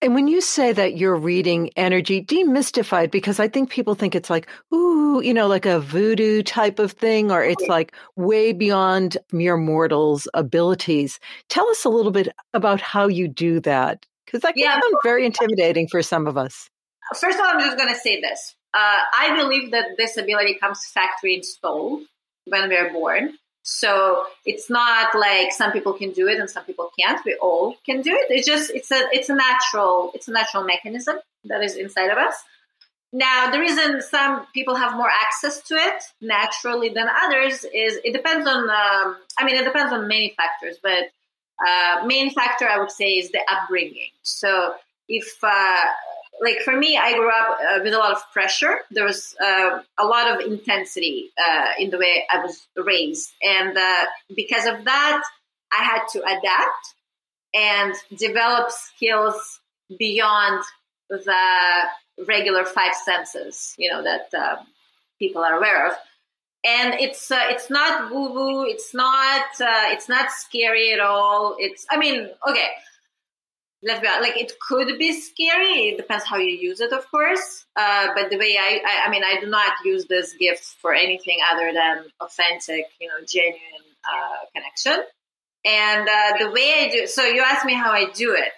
And 0.03 0.15
when 0.15 0.29
you 0.29 0.43
say 0.43 0.73
that 0.73 0.99
you're 0.99 1.17
reading 1.17 1.71
energy, 1.75 2.23
demystified, 2.23 3.11
because 3.11 3.41
I 3.41 3.49
think 3.49 3.71
people 3.71 3.95
think 3.95 4.15
it's 4.15 4.29
like, 4.29 4.47
ooh, 4.73 5.23
you 5.25 5.33
know, 5.33 5.47
like 5.47 5.65
a 5.65 5.81
voodoo 5.81 6.43
type 6.43 6.79
of 6.79 6.93
thing, 6.93 7.33
or 7.33 7.43
it's 7.43 7.67
like 7.67 7.95
way 8.15 8.53
beyond 8.53 9.17
mere 9.33 9.57
mortals' 9.57 10.29
abilities. 10.35 11.19
Tell 11.49 11.67
us 11.71 11.85
a 11.85 11.89
little 11.89 12.13
bit 12.13 12.29
about 12.53 12.83
how 12.83 13.07
you 13.09 13.27
do 13.27 13.59
that, 13.61 14.05
because 14.27 14.43
that 14.43 14.55
can 14.55 14.65
yeah. 14.65 14.75
sound 14.75 14.95
very 15.03 15.25
intimidating 15.25 15.89
for 15.89 16.03
some 16.03 16.27
of 16.27 16.37
us. 16.37 16.69
First 17.19 17.39
of 17.39 17.45
all, 17.47 17.53
I'm 17.53 17.61
just 17.61 17.79
going 17.79 17.93
to 17.93 17.99
say 17.99 18.21
this. 18.21 18.55
Uh, 18.75 19.01
I 19.19 19.35
believe 19.35 19.71
that 19.71 19.87
this 19.97 20.19
ability 20.19 20.59
comes 20.61 20.85
factory 20.93 21.37
installed 21.37 22.03
when 22.45 22.69
we 22.69 22.77
are 22.77 22.93
born. 22.93 23.39
So 23.69 24.23
it's 24.45 24.71
not 24.71 25.17
like 25.17 25.51
some 25.51 25.73
people 25.73 25.93
can 25.93 26.13
do 26.13 26.29
it 26.29 26.39
and 26.39 26.49
some 26.49 26.63
people 26.63 26.89
can't. 26.97 27.21
We 27.27 27.35
all 27.43 27.75
can 27.85 28.01
do 28.01 28.13
it. 28.13 28.27
It's 28.31 28.47
just 28.47 28.71
it's 28.71 28.93
a 28.93 29.09
it's 29.11 29.29
a 29.29 29.35
natural 29.35 30.13
it's 30.15 30.29
a 30.29 30.31
natural 30.31 30.63
mechanism 30.63 31.17
that 31.47 31.65
is 31.65 31.75
inside 31.75 32.11
of 32.11 32.17
us. 32.17 32.37
Now 33.13 33.51
the 33.51 33.59
reason 33.59 34.03
some 34.03 34.47
people 34.55 34.77
have 34.77 34.97
more 34.97 35.11
access 35.11 35.61
to 35.63 35.75
it 35.75 36.01
naturally 36.21 36.91
than 36.91 37.09
others 37.25 37.65
is 37.75 37.99
it 38.05 38.13
depends 38.13 38.47
on 38.47 38.71
um, 38.71 39.17
I 39.37 39.45
mean 39.45 39.57
it 39.57 39.65
depends 39.65 39.93
on 39.93 40.07
many 40.07 40.33
factors, 40.37 40.77
but 40.81 41.11
uh, 41.67 42.07
main 42.07 42.31
factor 42.31 42.69
I 42.69 42.79
would 42.79 42.93
say 42.93 43.15
is 43.15 43.33
the 43.33 43.41
upbringing. 43.51 44.11
So 44.23 44.75
if 45.09 45.27
uh, 45.43 45.85
like 46.43 46.59
for 46.65 46.77
me, 46.77 46.97
I 46.99 47.15
grew 47.15 47.31
up 47.31 47.59
uh, 47.61 47.81
with 47.83 47.95
a 47.95 47.99
lot 47.99 48.13
of 48.13 48.23
pressure. 48.33 48.79
There 48.91 49.05
was 49.05 49.35
uh, 49.41 49.81
a 49.99 50.05
lot 50.07 50.31
of 50.35 50.47
intensity 50.47 51.31
uh, 51.39 51.71
in 51.79 51.91
the 51.91 51.99
way 51.99 52.27
I 52.31 52.39
was 52.41 52.67
raised, 52.77 53.33
and 53.43 53.77
uh, 53.77 54.05
because 54.37 54.67
of 54.67 54.85
that, 54.85 55.23
I 55.73 55.83
had 55.85 56.03
to 56.13 56.21
adapt. 56.23 56.95
and 57.55 57.95
develop 58.19 58.71
skills 58.71 59.61
beyond 59.99 60.63
the 61.11 61.85
regular 62.27 62.65
five 62.65 62.95
senses, 62.95 63.75
you 63.79 63.91
know, 63.91 64.03
that 64.03 64.29
uh, 64.37 64.57
people 65.19 65.43
are 65.43 65.57
aware 65.57 65.87
of. 65.89 65.93
And 66.65 66.95
it's 66.95 67.31
uh, 67.31 67.41
it's 67.49 67.71
not 67.71 68.11
woo 68.13 68.33
woo. 68.33 68.65
It's 68.65 68.93
not 68.95 69.45
it's 69.61 70.09
not 70.09 70.31
scary 70.33 70.93
at 70.93 71.01
all. 71.01 71.57
It's 71.59 71.87
I 71.91 71.97
mean 71.97 72.29
okay, 72.49 72.69
let's 73.87 74.05
like 74.21 74.37
it 74.37 74.59
could 74.61 74.99
be 74.99 75.13
scary. 75.13 75.89
It 75.89 75.97
depends 75.97 76.25
how 76.25 76.37
you 76.37 76.51
use 76.51 76.81
it, 76.81 76.93
of 76.93 77.09
course. 77.11 77.65
Uh, 77.77 78.09
but 78.15 78.31
the 78.31 78.37
way 78.37 78.57
I, 78.59 78.81
I, 78.85 79.07
I 79.07 79.11
mean, 79.11 79.23
I 79.25 79.41
do 79.41 79.47
not 79.47 79.73
use 79.85 80.07
this 80.07 80.35
gift 80.35 80.65
for 80.81 80.93
anything 80.93 81.39
other 81.53 81.73
than 81.73 82.05
authentic, 82.21 82.87
you 83.01 83.09
know, 83.09 83.25
genuine 83.27 83.87
uh, 84.05 84.47
connection. 84.55 85.05
And 85.65 86.09
uh, 86.09 86.39
the 86.39 86.51
way 86.51 86.87
I 86.87 86.91
do, 86.93 87.07
so 87.07 87.25
you 87.25 87.43
asked 87.43 87.65
me 87.65 87.75
how 87.75 87.93
I 87.93 88.11
do 88.11 88.35
it. 88.35 88.53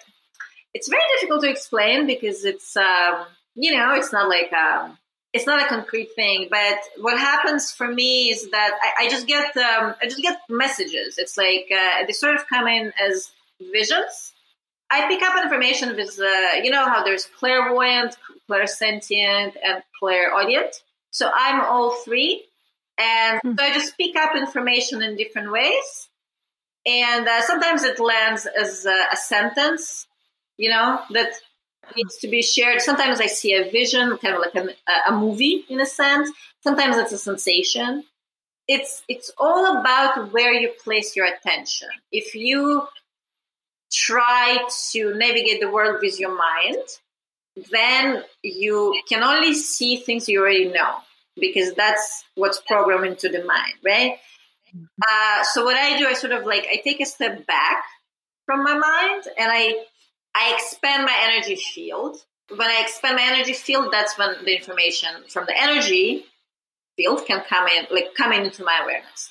It's 0.73 0.89
very 0.89 1.01
difficult 1.15 1.43
to 1.43 1.49
explain 1.49 2.05
because 2.07 2.45
it's, 2.45 2.75
um, 2.75 3.25
you 3.55 3.75
know, 3.75 3.93
it's 3.93 4.11
not 4.11 4.29
like 4.29 4.51
um, 4.53 4.97
it's 5.33 5.45
not 5.45 5.61
a 5.61 5.67
concrete 5.67 6.09
thing. 6.15 6.47
But 6.49 6.77
what 6.97 7.19
happens 7.19 7.71
for 7.71 7.87
me 7.87 8.31
is 8.31 8.49
that 8.49 8.71
I, 8.81 9.05
I 9.05 9.09
just 9.09 9.27
get 9.27 9.55
um, 9.57 9.95
I 10.01 10.05
just 10.05 10.21
get 10.21 10.39
messages. 10.49 11.19
It's 11.19 11.37
like 11.37 11.69
uh, 11.71 12.05
they 12.07 12.13
sort 12.13 12.35
of 12.35 12.47
come 12.47 12.67
in 12.67 12.93
as 12.99 13.31
visions 13.71 14.33
I 14.91 15.07
pick 15.07 15.21
up 15.21 15.41
information 15.43 15.95
with, 15.95 16.19
uh, 16.19 16.61
you 16.63 16.71
know, 16.71 16.85
how 16.85 17.03
there's 17.03 17.25
clairvoyant, 17.25 18.15
clairsentient, 18.49 19.55
and 19.63 19.83
clairaudient. 19.99 20.81
So 21.11 21.29
I'm 21.33 21.61
all 21.61 21.95
three. 22.03 22.45
And 22.97 23.39
mm. 23.45 23.57
so 23.57 23.63
I 23.63 23.73
just 23.73 23.97
pick 23.97 24.15
up 24.15 24.35
information 24.35 25.01
in 25.01 25.15
different 25.15 25.51
ways. 25.51 26.09
And 26.85 27.27
uh, 27.27 27.41
sometimes 27.41 27.83
it 27.83 27.99
lands 27.99 28.45
as 28.47 28.85
a, 28.85 29.05
a 29.13 29.15
sentence, 29.15 30.07
you 30.57 30.69
know, 30.69 30.99
that 31.11 31.33
needs 31.95 32.17
to 32.17 32.27
be 32.27 32.41
shared. 32.41 32.81
Sometimes 32.81 33.21
I 33.21 33.27
see 33.27 33.53
a 33.53 33.69
vision, 33.69 34.17
kind 34.17 34.35
of 34.35 34.41
like 34.41 34.55
a, 34.55 35.11
a 35.11 35.17
movie 35.17 35.65
in 35.69 35.79
a 35.79 35.85
sense. 35.85 36.29
Sometimes 36.61 36.97
it's 36.97 37.11
a 37.11 37.17
sensation. 37.17 38.03
It's 38.67 39.03
it's 39.07 39.31
all 39.37 39.79
about 39.79 40.31
where 40.31 40.53
you 40.53 40.71
place 40.83 41.15
your 41.15 41.25
attention. 41.25 41.89
If 42.11 42.35
you 42.35 42.87
try 43.91 44.59
to 44.91 45.13
navigate 45.15 45.59
the 45.59 45.69
world 45.69 45.99
with 46.01 46.19
your 46.19 46.35
mind, 46.35 46.83
then 47.71 48.23
you 48.43 48.99
can 49.07 49.23
only 49.23 49.53
see 49.53 49.97
things 49.97 50.27
you 50.29 50.41
already 50.41 50.69
know 50.69 50.95
because 51.39 51.73
that's 51.73 52.23
what's 52.35 52.61
programmed 52.67 53.05
into 53.05 53.29
the 53.29 53.43
mind, 53.43 53.73
right? 53.83 54.17
Mm-hmm. 54.75 54.85
Uh, 55.01 55.43
so 55.43 55.65
what 55.65 55.75
I 55.75 55.97
do, 55.97 56.07
I 56.07 56.13
sort 56.13 56.33
of 56.33 56.45
like 56.45 56.67
I 56.71 56.81
take 56.83 57.01
a 57.01 57.05
step 57.05 57.45
back 57.45 57.83
from 58.45 58.63
my 58.63 58.73
mind 58.73 59.23
and 59.37 59.51
I 59.51 59.83
I 60.35 60.53
expand 60.55 61.05
my 61.05 61.15
energy 61.31 61.55
field. 61.55 62.17
When 62.49 62.67
I 62.67 62.81
expand 62.81 63.15
my 63.15 63.23
energy 63.23 63.53
field, 63.53 63.89
that's 63.91 64.17
when 64.17 64.43
the 64.43 64.55
information 64.55 65.09
from 65.27 65.45
the 65.45 65.55
energy 65.59 66.25
field 66.97 67.25
can 67.25 67.43
come 67.47 67.67
in, 67.67 67.85
like 67.91 68.15
come 68.15 68.31
into 68.31 68.63
my 68.63 68.79
awareness. 68.83 69.29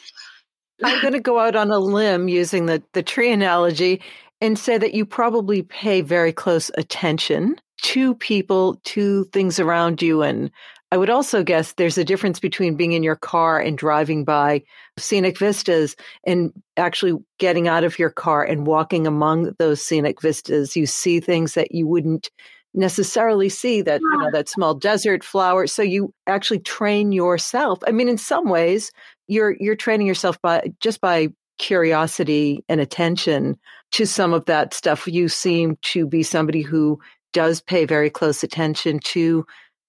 I'm 0.83 1.01
going 1.01 1.15
to 1.15 1.21
go 1.21 1.41
out 1.41 1.57
on 1.57 1.73
a 1.73 1.79
limb 1.79 2.29
using 2.29 2.67
the, 2.67 2.83
the 2.93 3.03
tree 3.03 3.33
analogy 3.33 4.01
and 4.41 4.59
say 4.59 4.79
that 4.79 4.95
you 4.95 5.05
probably 5.05 5.63
pay 5.63 6.01
very 6.01 6.33
close 6.33 6.71
attention 6.77 7.57
to 7.83 8.15
people, 8.17 8.81
to 8.85 9.25
things 9.27 9.61
around 9.61 10.03
you. 10.03 10.23
And 10.23 10.51
I 10.91 10.97
would 10.97 11.11
also 11.11 11.43
guess 11.43 11.73
there's 11.73 11.99
a 11.99 12.05
difference 12.05 12.41
between 12.41 12.75
being 12.75 12.93
in 12.93 13.03
your 13.03 13.17
car 13.17 13.61
and 13.61 13.77
driving 13.77 14.25
by 14.25 14.63
scenic 14.99 15.39
vistas 15.39 15.97
and 16.25 16.53
actually 16.77 17.15
getting 17.39 17.69
out 17.69 17.85
of 17.85 17.99
your 17.99 18.11
car 18.11 18.43
and 18.43 18.67
walking 18.67 19.07
among 19.07 19.55
those 19.59 19.83
scenic 19.83 20.23
vistas. 20.23 20.77
You 20.77 20.87
see 20.87 21.21
things 21.21 21.55
that 21.55 21.73
you 21.73 21.87
wouldn't 21.87 22.31
necessarily 22.75 23.49
see 23.49 23.83
that 23.83 24.01
you 24.01 24.19
know 24.19 24.31
that 24.31 24.49
small 24.49 24.75
desert 24.75 25.25
flower 25.25 25.67
so 25.67 25.83
you 25.83 26.13
actually 26.27 26.59
train 26.59 27.13
yourself 27.13 27.79
i 27.87 27.91
mean 27.91 28.09
in 28.09 28.19
some 28.19 28.47
ways 28.47 28.93
you're 29.27 29.57
you're 29.59 29.75
training 29.75 30.07
yourself 30.07 30.41
by 30.43 30.71
just 30.79 31.01
by 31.01 31.29
curiosity 31.59 32.63
and 32.69 32.81
attention 32.81 33.57
to 33.93 34.07
some 34.07 34.33
of 34.33 34.45
that 34.47 34.75
stuff. 34.75 35.07
You 35.07 35.29
seem 35.29 35.77
to 35.83 36.07
be 36.07 36.23
somebody 36.23 36.63
who 36.63 37.01
does 37.33 37.61
pay 37.61 37.85
very 37.85 38.11
close 38.11 38.43
attention 38.43 39.01
to 39.01 39.47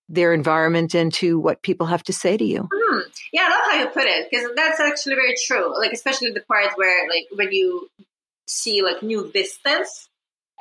their 0.08 0.34
environment 0.34 0.96
and 0.96 1.14
to 1.14 1.40
what 1.40 1.62
people 1.62 1.86
have 1.88 2.04
to 2.04 2.14
say 2.14 2.36
to 2.36 2.44
you. 2.44 2.68
Hmm. 2.74 3.00
Yeah, 3.32 3.44
I 3.44 3.50
love 3.50 3.72
how 3.72 3.80
you 3.80 3.88
put 3.90 4.06
it 4.06 4.28
because 4.30 4.50
that's 4.56 4.80
actually 4.80 5.16
very 5.16 5.36
true. 5.46 5.78
Like 5.78 5.94
especially 5.94 6.32
the 6.32 6.42
part 6.42 6.72
where 6.76 7.08
like 7.08 7.26
when 7.34 7.52
you 7.52 7.90
see 8.48 8.82
like 8.82 9.04
new 9.04 9.32
distance, 9.32 10.10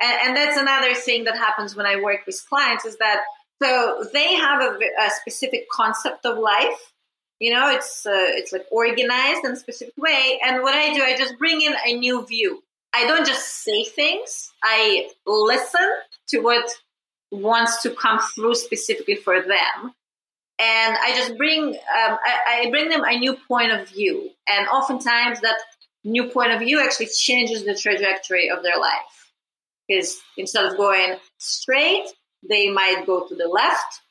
and, 0.01 0.29
and 0.29 0.37
that's 0.37 0.57
another 0.57 0.93
thing 0.93 1.23
that 1.25 1.35
happens 1.35 1.75
when 1.75 1.85
I 1.85 2.01
work 2.01 2.25
with 2.25 2.43
clients 2.47 2.85
is 2.85 2.97
that 2.97 3.23
so 3.61 4.05
they 4.13 4.35
have 4.35 4.61
a, 4.61 4.79
a 5.01 5.09
specific 5.09 5.67
concept 5.69 6.25
of 6.25 6.37
life 6.37 6.93
you 7.39 7.53
know 7.53 7.69
it's 7.69 8.05
uh, 8.05 8.11
it's 8.13 8.51
like 8.51 8.65
organized 8.71 9.43
in 9.45 9.51
a 9.51 9.55
specific 9.55 9.93
way 9.97 10.39
and 10.45 10.61
what 10.61 10.75
i 10.75 10.93
do 10.93 11.01
i 11.01 11.15
just 11.15 11.37
bring 11.39 11.61
in 11.61 11.73
a 11.85 11.97
new 11.97 12.25
view 12.25 12.61
i 12.93 13.05
don't 13.07 13.25
just 13.25 13.63
say 13.63 13.83
things. 13.83 14.51
I 14.63 15.09
listen 15.25 15.87
to 16.29 16.39
what 16.39 16.69
wants 17.31 17.81
to 17.83 17.91
come 17.91 18.19
through 18.35 18.55
specifically 18.55 19.15
for 19.15 19.41
them. 19.41 19.93
And 20.61 20.97
i 21.01 21.13
just 21.15 21.37
bring 21.37 21.69
um, 21.69 22.17
I, 22.25 22.65
I 22.65 22.69
bring 22.69 22.89
them 22.89 23.03
a 23.05 23.17
new 23.17 23.35
point 23.47 23.71
of 23.71 23.87
view. 23.89 24.31
And 24.47 24.67
oftentimes 24.67 25.41
that 25.41 25.57
new 26.03 26.25
point 26.29 26.51
of 26.51 26.59
view 26.59 26.81
actually 26.81 27.07
changes 27.07 27.63
the 27.65 27.75
trajectory 27.75 28.49
of 28.49 28.63
their 28.63 28.79
life. 28.79 29.31
Because 29.87 30.19
instead 30.37 30.65
of 30.65 30.77
going 30.77 31.17
straight 31.37 32.07
they 32.47 32.69
might 32.69 33.05
go 33.05 33.27
to 33.27 33.35
the 33.35 33.47
left 33.47 34.01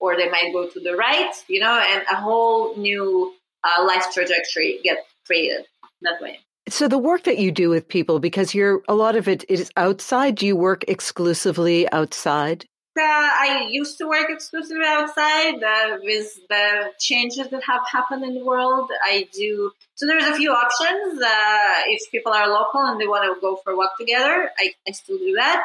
or 0.00 0.16
they 0.16 0.28
might 0.30 0.52
go 0.52 0.68
to 0.68 0.80
the 0.80 0.94
right, 0.94 1.32
you 1.48 1.60
know, 1.60 1.82
and 1.90 2.02
a 2.12 2.16
whole 2.16 2.76
new 2.76 3.34
uh, 3.64 3.84
life 3.84 4.04
trajectory 4.12 4.78
get 4.84 4.98
created 5.26 5.66
that 6.02 6.20
way. 6.20 6.38
So 6.70 6.88
the 6.88 6.98
work 6.98 7.24
that 7.24 7.38
you 7.38 7.50
do 7.50 7.70
with 7.70 7.88
people, 7.88 8.18
because 8.18 8.54
you're 8.54 8.82
a 8.88 8.94
lot 8.94 9.16
of 9.16 9.28
it 9.28 9.44
is 9.48 9.70
outside. 9.76 10.36
Do 10.36 10.46
you 10.46 10.56
work 10.56 10.84
exclusively 10.88 11.90
outside? 11.92 12.66
Uh, 12.96 13.02
I 13.04 13.68
used 13.70 13.96
to 13.98 14.08
work 14.08 14.28
exclusively 14.28 14.84
outside 14.84 15.62
uh, 15.62 15.98
with 16.02 16.34
the 16.48 16.90
changes 16.98 17.48
that 17.48 17.62
have 17.64 17.82
happened 17.90 18.24
in 18.24 18.34
the 18.34 18.44
world. 18.44 18.90
I 19.04 19.28
do 19.32 19.70
so. 19.94 20.06
There's 20.06 20.24
a 20.24 20.34
few 20.34 20.50
options. 20.50 21.22
Uh, 21.22 21.82
if 21.86 22.10
people 22.10 22.32
are 22.32 22.48
local 22.48 22.80
and 22.80 23.00
they 23.00 23.06
want 23.06 23.32
to 23.32 23.40
go 23.40 23.56
for 23.56 23.72
a 23.72 23.76
walk 23.76 23.96
together, 23.98 24.50
I, 24.58 24.72
I 24.86 24.90
still 24.90 25.18
do 25.18 25.34
that. 25.34 25.64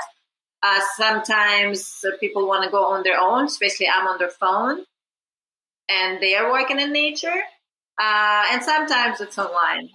Uh, 0.62 0.80
sometimes 0.96 2.06
people 2.20 2.48
want 2.48 2.64
to 2.64 2.70
go 2.70 2.86
on 2.86 3.04
their 3.04 3.20
own, 3.20 3.46
especially 3.46 3.88
I'm 3.88 4.08
on 4.08 4.20
their 4.20 4.30
phone 4.30 4.86
and 5.90 6.22
they 6.22 6.36
are 6.36 6.52
working 6.52 6.80
in 6.80 6.94
nature. 6.94 7.42
Uh, 8.00 8.46
and 8.52 8.64
sometimes 8.64 9.22
it's 9.22 9.38
online. 9.38 9.90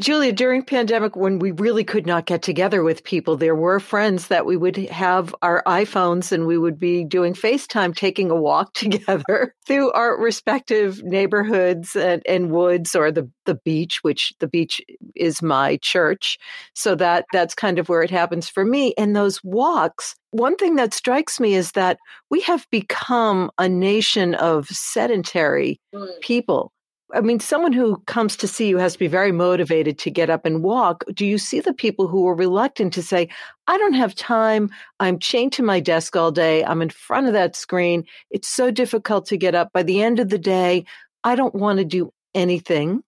Julia, 0.00 0.32
during 0.32 0.62
pandemic, 0.62 1.16
when 1.16 1.40
we 1.40 1.50
really 1.50 1.82
could 1.82 2.06
not 2.06 2.24
get 2.24 2.40
together 2.40 2.84
with 2.84 3.02
people, 3.02 3.36
there 3.36 3.56
were 3.56 3.80
friends 3.80 4.28
that 4.28 4.46
we 4.46 4.56
would 4.56 4.76
have 4.76 5.34
our 5.42 5.60
iPhones 5.66 6.30
and 6.30 6.46
we 6.46 6.56
would 6.56 6.78
be 6.78 7.02
doing 7.02 7.34
FaceTime, 7.34 7.96
taking 7.96 8.30
a 8.30 8.36
walk 8.36 8.72
together 8.74 9.56
through 9.66 9.90
our 9.92 10.16
respective 10.16 11.02
neighborhoods 11.02 11.96
and, 11.96 12.22
and, 12.26 12.52
woods 12.52 12.94
or 12.94 13.10
the, 13.10 13.28
the 13.44 13.56
beach, 13.56 13.98
which 14.02 14.32
the 14.38 14.46
beach 14.46 14.80
is 15.16 15.42
my 15.42 15.78
church. 15.82 16.38
So 16.74 16.94
that 16.94 17.26
that's 17.32 17.56
kind 17.56 17.80
of 17.80 17.88
where 17.88 18.02
it 18.02 18.10
happens 18.10 18.48
for 18.48 18.64
me. 18.64 18.94
And 18.96 19.16
those 19.16 19.42
walks, 19.42 20.14
one 20.30 20.54
thing 20.54 20.76
that 20.76 20.94
strikes 20.94 21.40
me 21.40 21.54
is 21.54 21.72
that 21.72 21.98
we 22.30 22.40
have 22.42 22.68
become 22.70 23.50
a 23.58 23.68
nation 23.68 24.36
of 24.36 24.68
sedentary 24.68 25.80
mm. 25.92 26.20
people 26.20 26.72
I 27.14 27.22
mean, 27.22 27.40
someone 27.40 27.72
who 27.72 28.02
comes 28.06 28.36
to 28.36 28.48
see 28.48 28.68
you 28.68 28.76
has 28.78 28.92
to 28.92 28.98
be 28.98 29.06
very 29.06 29.32
motivated 29.32 29.98
to 30.00 30.10
get 30.10 30.28
up 30.28 30.44
and 30.44 30.62
walk. 30.62 31.04
Do 31.14 31.24
you 31.24 31.38
see 31.38 31.60
the 31.60 31.72
people 31.72 32.06
who 32.06 32.26
are 32.28 32.34
reluctant 32.34 32.92
to 32.94 33.02
say, 33.02 33.28
I 33.66 33.78
don't 33.78 33.94
have 33.94 34.14
time. 34.14 34.70
I'm 35.00 35.18
chained 35.18 35.52
to 35.54 35.62
my 35.62 35.80
desk 35.80 36.16
all 36.16 36.30
day. 36.30 36.64
I'm 36.64 36.82
in 36.82 36.90
front 36.90 37.26
of 37.26 37.32
that 37.32 37.56
screen. 37.56 38.04
It's 38.30 38.48
so 38.48 38.70
difficult 38.70 39.26
to 39.26 39.38
get 39.38 39.54
up. 39.54 39.72
By 39.72 39.82
the 39.82 40.02
end 40.02 40.20
of 40.20 40.28
the 40.28 40.38
day, 40.38 40.84
I 41.24 41.34
don't 41.34 41.54
want 41.54 41.78
to 41.78 41.84
do 41.84 42.12
anything. 42.34 43.02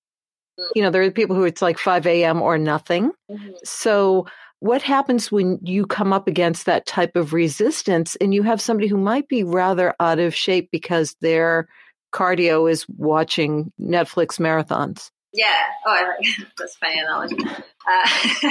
Mm. 0.59 0.69
You 0.75 0.83
know, 0.83 0.91
there 0.91 1.03
are 1.03 1.11
people 1.11 1.37
who 1.37 1.45
it's 1.45 1.63
like 1.63 1.79
5 1.79 2.07
a.m. 2.07 2.41
or 2.41 2.57
nothing. 2.57 3.13
Mm-hmm. 3.31 3.51
So, 3.65 4.27
what 4.61 4.83
happens 4.83 5.33
when 5.33 5.59
you 5.63 5.87
come 5.87 6.13
up 6.13 6.29
against 6.29 6.67
that 6.67 6.85
type 6.85 7.17
of 7.17 7.33
resistance 7.33 8.15
and 8.17 8.35
you 8.35 8.43
have 8.43 8.61
somebody 8.61 8.89
who 8.89 8.99
might 8.99 9.27
be 9.27 9.43
rather 9.43 9.95
out 10.01 10.19
of 10.19 10.35
shape 10.35 10.69
because 10.71 11.17
they're 11.23 11.67
cardio 12.13 12.71
is 12.71 12.87
watching 12.89 13.73
Netflix 13.81 14.39
marathons. 14.39 15.11
Yeah. 15.33 15.63
Oh, 15.87 16.13
that's 16.59 16.77
funny 16.77 17.01
analogy. 17.01 17.37
Uh, 17.39 18.09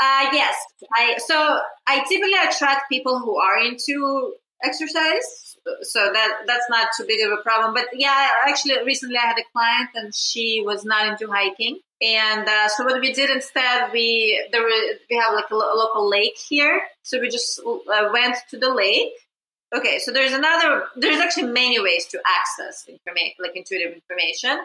uh, 0.00 0.26
yes. 0.32 0.56
I 0.96 1.18
so 1.18 1.58
I 1.86 2.04
typically 2.08 2.38
attract 2.48 2.88
people 2.90 3.18
who 3.18 3.36
are 3.36 3.58
into 3.58 4.34
exercise, 4.62 5.56
so 5.82 6.10
that 6.12 6.42
that's 6.46 6.66
not 6.68 6.88
too 6.96 7.04
big 7.06 7.24
of 7.26 7.38
a 7.38 7.42
problem. 7.42 7.74
But 7.74 7.86
yeah, 7.92 8.28
actually, 8.46 8.74
recently 8.84 9.16
I 9.16 9.26
had 9.26 9.38
a 9.38 9.44
client 9.52 9.90
and 9.94 10.14
she 10.14 10.62
was 10.64 10.84
not 10.84 11.08
into 11.08 11.32
hiking, 11.32 11.80
And 12.00 12.48
uh, 12.48 12.68
so 12.68 12.84
what 12.84 13.00
we 13.00 13.12
did 13.12 13.30
instead, 13.30 13.92
we 13.92 14.48
there 14.52 14.62
were, 14.62 14.98
we 15.10 15.16
have 15.16 15.34
like 15.34 15.50
a, 15.50 15.56
lo- 15.56 15.74
local 15.74 16.08
lake 16.08 16.36
here, 16.48 16.82
so 17.02 17.20
we 17.20 17.28
just 17.28 17.60
uh, 17.60 18.08
went 18.12 18.36
to 18.50 18.58
the 18.58 18.72
lake. 18.72 19.12
Okay, 19.72 20.00
so 20.00 20.10
there's 20.10 20.32
another. 20.32 20.84
There's 20.96 21.20
actually 21.20 21.52
many 21.52 21.80
ways 21.80 22.06
to 22.06 22.20
access 22.26 22.86
information, 22.88 23.34
like 23.38 23.54
intuitive 23.54 23.94
information. 23.94 24.58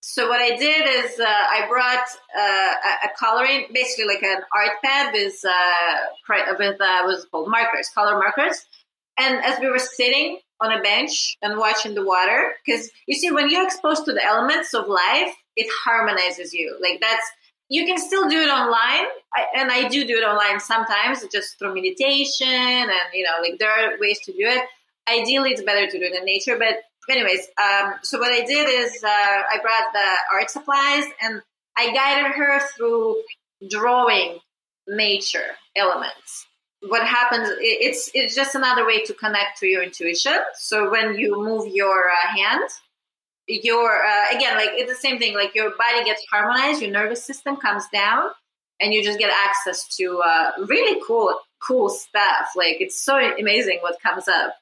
So 0.00 0.28
what 0.28 0.40
I 0.40 0.56
did 0.56 1.04
is 1.04 1.20
uh, 1.20 1.24
I 1.24 1.66
brought 1.68 2.06
uh, 2.36 2.74
a, 3.04 3.10
coloring, 3.16 3.68
basically 3.72 4.12
like 4.12 4.22
an 4.24 4.42
art 4.52 4.72
pad 4.82 5.12
with 5.14 5.40
uh, 5.44 6.54
with 6.58 6.80
uh, 6.80 7.02
what's 7.04 7.24
called 7.26 7.48
markers, 7.48 7.88
color 7.94 8.18
markers. 8.18 8.66
And 9.16 9.44
as 9.44 9.60
we 9.60 9.68
were 9.68 9.78
sitting 9.78 10.40
on 10.60 10.72
a 10.72 10.82
bench 10.82 11.36
and 11.40 11.56
watching 11.56 11.94
the 11.94 12.04
water, 12.04 12.54
because 12.66 12.90
you 13.06 13.14
see, 13.14 13.30
when 13.30 13.48
you're 13.48 13.64
exposed 13.64 14.04
to 14.06 14.12
the 14.12 14.24
elements 14.24 14.74
of 14.74 14.88
life, 14.88 15.34
it 15.54 15.70
harmonizes 15.84 16.52
you. 16.52 16.76
Like 16.82 17.00
that's 17.00 17.26
you 17.68 17.86
can 17.86 17.98
still 17.98 18.28
do 18.28 18.40
it 18.40 18.48
online, 18.48 19.06
I, 19.34 19.46
and 19.56 19.70
I 19.70 19.88
do 19.88 20.06
do 20.06 20.18
it 20.18 20.24
online 20.24 20.60
sometimes, 20.60 21.24
just 21.32 21.58
through 21.58 21.74
meditation, 21.74 22.46
and 22.46 22.90
you 23.14 23.24
know, 23.24 23.40
like 23.40 23.58
there 23.58 23.70
are 23.70 23.98
ways 23.98 24.20
to 24.24 24.32
do 24.32 24.40
it. 24.40 24.62
Ideally, 25.10 25.50
it's 25.50 25.62
better 25.62 25.86
to 25.86 25.98
do 25.98 26.04
it 26.04 26.14
in 26.14 26.24
nature, 26.24 26.58
but 26.58 26.76
anyways, 27.10 27.48
um, 27.62 27.94
so 28.02 28.18
what 28.18 28.32
I 28.32 28.44
did 28.44 28.68
is 28.68 29.02
uh, 29.02 29.08
I 29.08 29.58
brought 29.60 29.92
the 29.92 30.08
art 30.32 30.50
supplies 30.50 31.04
and 31.20 31.42
I 31.76 31.92
guided 31.92 32.32
her 32.32 32.60
through 32.76 33.22
drawing 33.70 34.38
nature 34.88 35.56
elements. 35.76 36.46
What 36.88 37.06
happens? 37.06 37.48
It's 37.60 38.10
it's 38.12 38.34
just 38.34 38.54
another 38.54 38.84
way 38.84 39.04
to 39.04 39.14
connect 39.14 39.58
to 39.60 39.66
your 39.66 39.82
intuition. 39.84 40.36
So 40.54 40.90
when 40.90 41.14
you 41.14 41.36
move 41.36 41.72
your 41.72 42.10
uh, 42.10 42.36
hand, 42.36 42.68
your 43.48 44.04
uh, 44.04 44.36
again 44.36 44.56
like 44.56 44.70
it's 44.72 44.90
the 44.90 45.08
same 45.08 45.18
thing. 45.18 45.34
Like 45.34 45.54
your 45.54 45.70
body 45.70 46.04
gets 46.04 46.24
harmonized, 46.30 46.82
your 46.82 46.90
nervous 46.90 47.24
system 47.24 47.56
comes 47.56 47.84
down, 47.92 48.30
and 48.80 48.92
you 48.92 49.02
just 49.02 49.18
get 49.18 49.32
access 49.32 49.88
to 49.96 50.22
uh, 50.24 50.52
really 50.66 51.00
cool 51.06 51.34
cool 51.66 51.88
stuff. 51.88 52.48
Like 52.56 52.80
it's 52.80 53.02
so 53.02 53.16
amazing 53.16 53.78
what 53.80 54.00
comes 54.00 54.28
up 54.28 54.54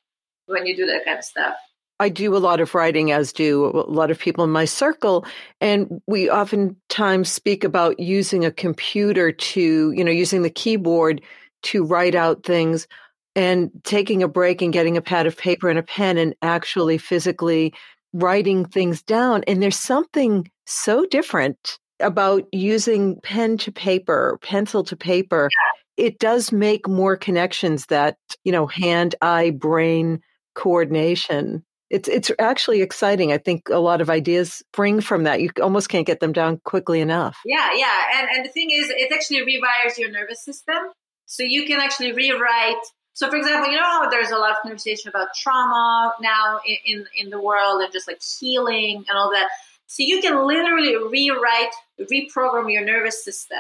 when 0.47 0.67
you 0.67 0.77
do 0.77 0.87
that 0.87 1.05
kind 1.05 1.19
of 1.19 1.25
stuff. 1.25 1.55
I 2.01 2.09
do 2.09 2.35
a 2.35 2.39
lot 2.39 2.61
of 2.61 2.75
writing, 2.75 3.13
as 3.13 3.31
do 3.31 3.67
a 3.67 3.85
lot 3.91 4.11
of 4.11 4.19
people 4.19 4.43
in 4.43 4.51
my 4.51 4.65
circle. 4.65 5.27
And 5.61 6.01
we 6.07 6.31
oftentimes 6.31 7.31
speak 7.31 7.63
about 7.63 8.01
using 8.01 8.47
a 8.47 8.51
computer 8.51 9.33
to, 9.33 9.93
you 9.93 10.03
know, 10.03 10.11
using 10.11 10.41
the 10.41 10.49
keyboard 10.49 11.21
to 11.65 11.85
write 11.85 12.15
out 12.15 12.43
things 12.43 12.89
and 13.37 13.71
taking 13.85 14.23
a 14.23 14.29
break 14.29 14.63
and 14.63 14.73
getting 14.73 14.97
a 14.97 15.03
pad 15.03 15.27
of 15.27 15.37
paper 15.37 15.69
and 15.69 15.79
a 15.79 15.83
pen 15.83 16.17
and 16.17 16.35
actually 16.41 16.97
physically 16.97 17.75
writing 18.13 18.65
things 18.65 19.03
down. 19.03 19.45
And 19.47 19.63
there's 19.63 19.79
something 19.79 20.51
so 20.67 21.07
different 21.07 21.79
about 22.01 22.45
using 22.53 23.21
pen 23.23 23.59
to 23.59 23.73
paper, 23.73 24.39
pencil 24.43 24.85
to 24.85 24.97
paper. 24.97 25.49
It 25.97 26.19
does 26.19 26.51
make 26.53 26.89
more 26.89 27.17
connections 27.17 27.87
that, 27.87 28.17
you 28.45 28.53
know, 28.53 28.67
hand, 28.67 29.15
eye, 29.21 29.51
brain 29.51 30.21
coordination 30.55 31.63
it's 31.91 32.09
it's 32.09 32.31
actually 32.39 32.83
exciting. 32.83 33.33
I 33.33 33.39
think 33.39 33.69
a 33.69 33.79
lot 33.79 34.01
of 34.01 34.09
ideas 34.09 34.55
spring 34.55 35.01
from 35.01 35.25
that. 35.25 35.41
You 35.41 35.51
almost 35.61 35.89
can't 35.89 36.07
get 36.07 36.21
them 36.21 36.33
down 36.33 36.61
quickly 36.65 37.01
enough. 37.01 37.37
Yeah, 37.45 37.71
yeah. 37.75 38.05
And 38.15 38.29
and 38.31 38.45
the 38.45 38.49
thing 38.49 38.71
is 38.71 38.89
it 38.91 39.13
actually 39.13 39.41
rewires 39.41 39.99
your 39.99 40.11
nervous 40.11 40.45
system. 40.45 40.79
So 41.27 41.43
you 41.43 41.67
can 41.67 41.81
actually 41.81 42.13
rewrite 42.13 42.83
so 43.13 43.29
for 43.29 43.37
example, 43.37 43.71
you 43.71 43.77
know 43.77 43.85
how 43.85 44.09
there's 44.09 44.31
a 44.31 44.37
lot 44.37 44.51
of 44.51 44.57
conversation 44.63 45.09
about 45.09 45.29
trauma 45.35 46.15
now 46.21 46.61
in, 46.67 46.77
in, 46.87 47.07
in 47.17 47.31
the 47.31 47.41
world 47.41 47.83
and 47.83 47.93
just 47.93 48.09
like 48.09 48.21
healing 48.23 49.05
and 49.09 49.19
all 49.19 49.31
that. 49.31 49.49
So 49.87 50.05
you 50.05 50.21
can 50.21 50.47
literally 50.47 50.97
rewrite, 50.97 51.75
reprogram 52.01 52.73
your 52.73 52.85
nervous 52.85 53.25
system 53.25 53.59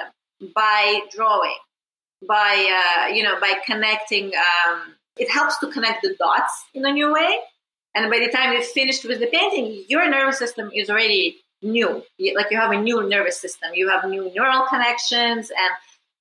by 0.54 1.00
drawing, 1.14 1.56
by 2.26 3.06
uh, 3.08 3.08
you 3.08 3.22
know, 3.22 3.38
by 3.40 3.54
connecting. 3.66 4.26
Um, 4.26 4.94
it 5.18 5.30
helps 5.30 5.58
to 5.58 5.70
connect 5.70 6.02
the 6.02 6.14
dots 6.18 6.64
in 6.72 6.86
a 6.86 6.92
new 6.92 7.12
way 7.12 7.40
and 7.94 8.10
by 8.10 8.18
the 8.18 8.28
time 8.28 8.52
you're 8.52 8.62
finished 8.62 9.04
with 9.04 9.20
the 9.20 9.26
painting, 9.26 9.84
your 9.88 10.08
nervous 10.08 10.38
system 10.38 10.70
is 10.74 10.90
already 10.90 11.40
new. 11.62 12.02
Like 12.34 12.46
you 12.50 12.58
have 12.58 12.70
a 12.70 12.80
new 12.80 13.08
nervous 13.08 13.40
system, 13.40 13.70
you 13.74 13.88
have 13.88 14.08
new 14.08 14.30
neural 14.32 14.66
connections, 14.66 15.50
and 15.50 15.74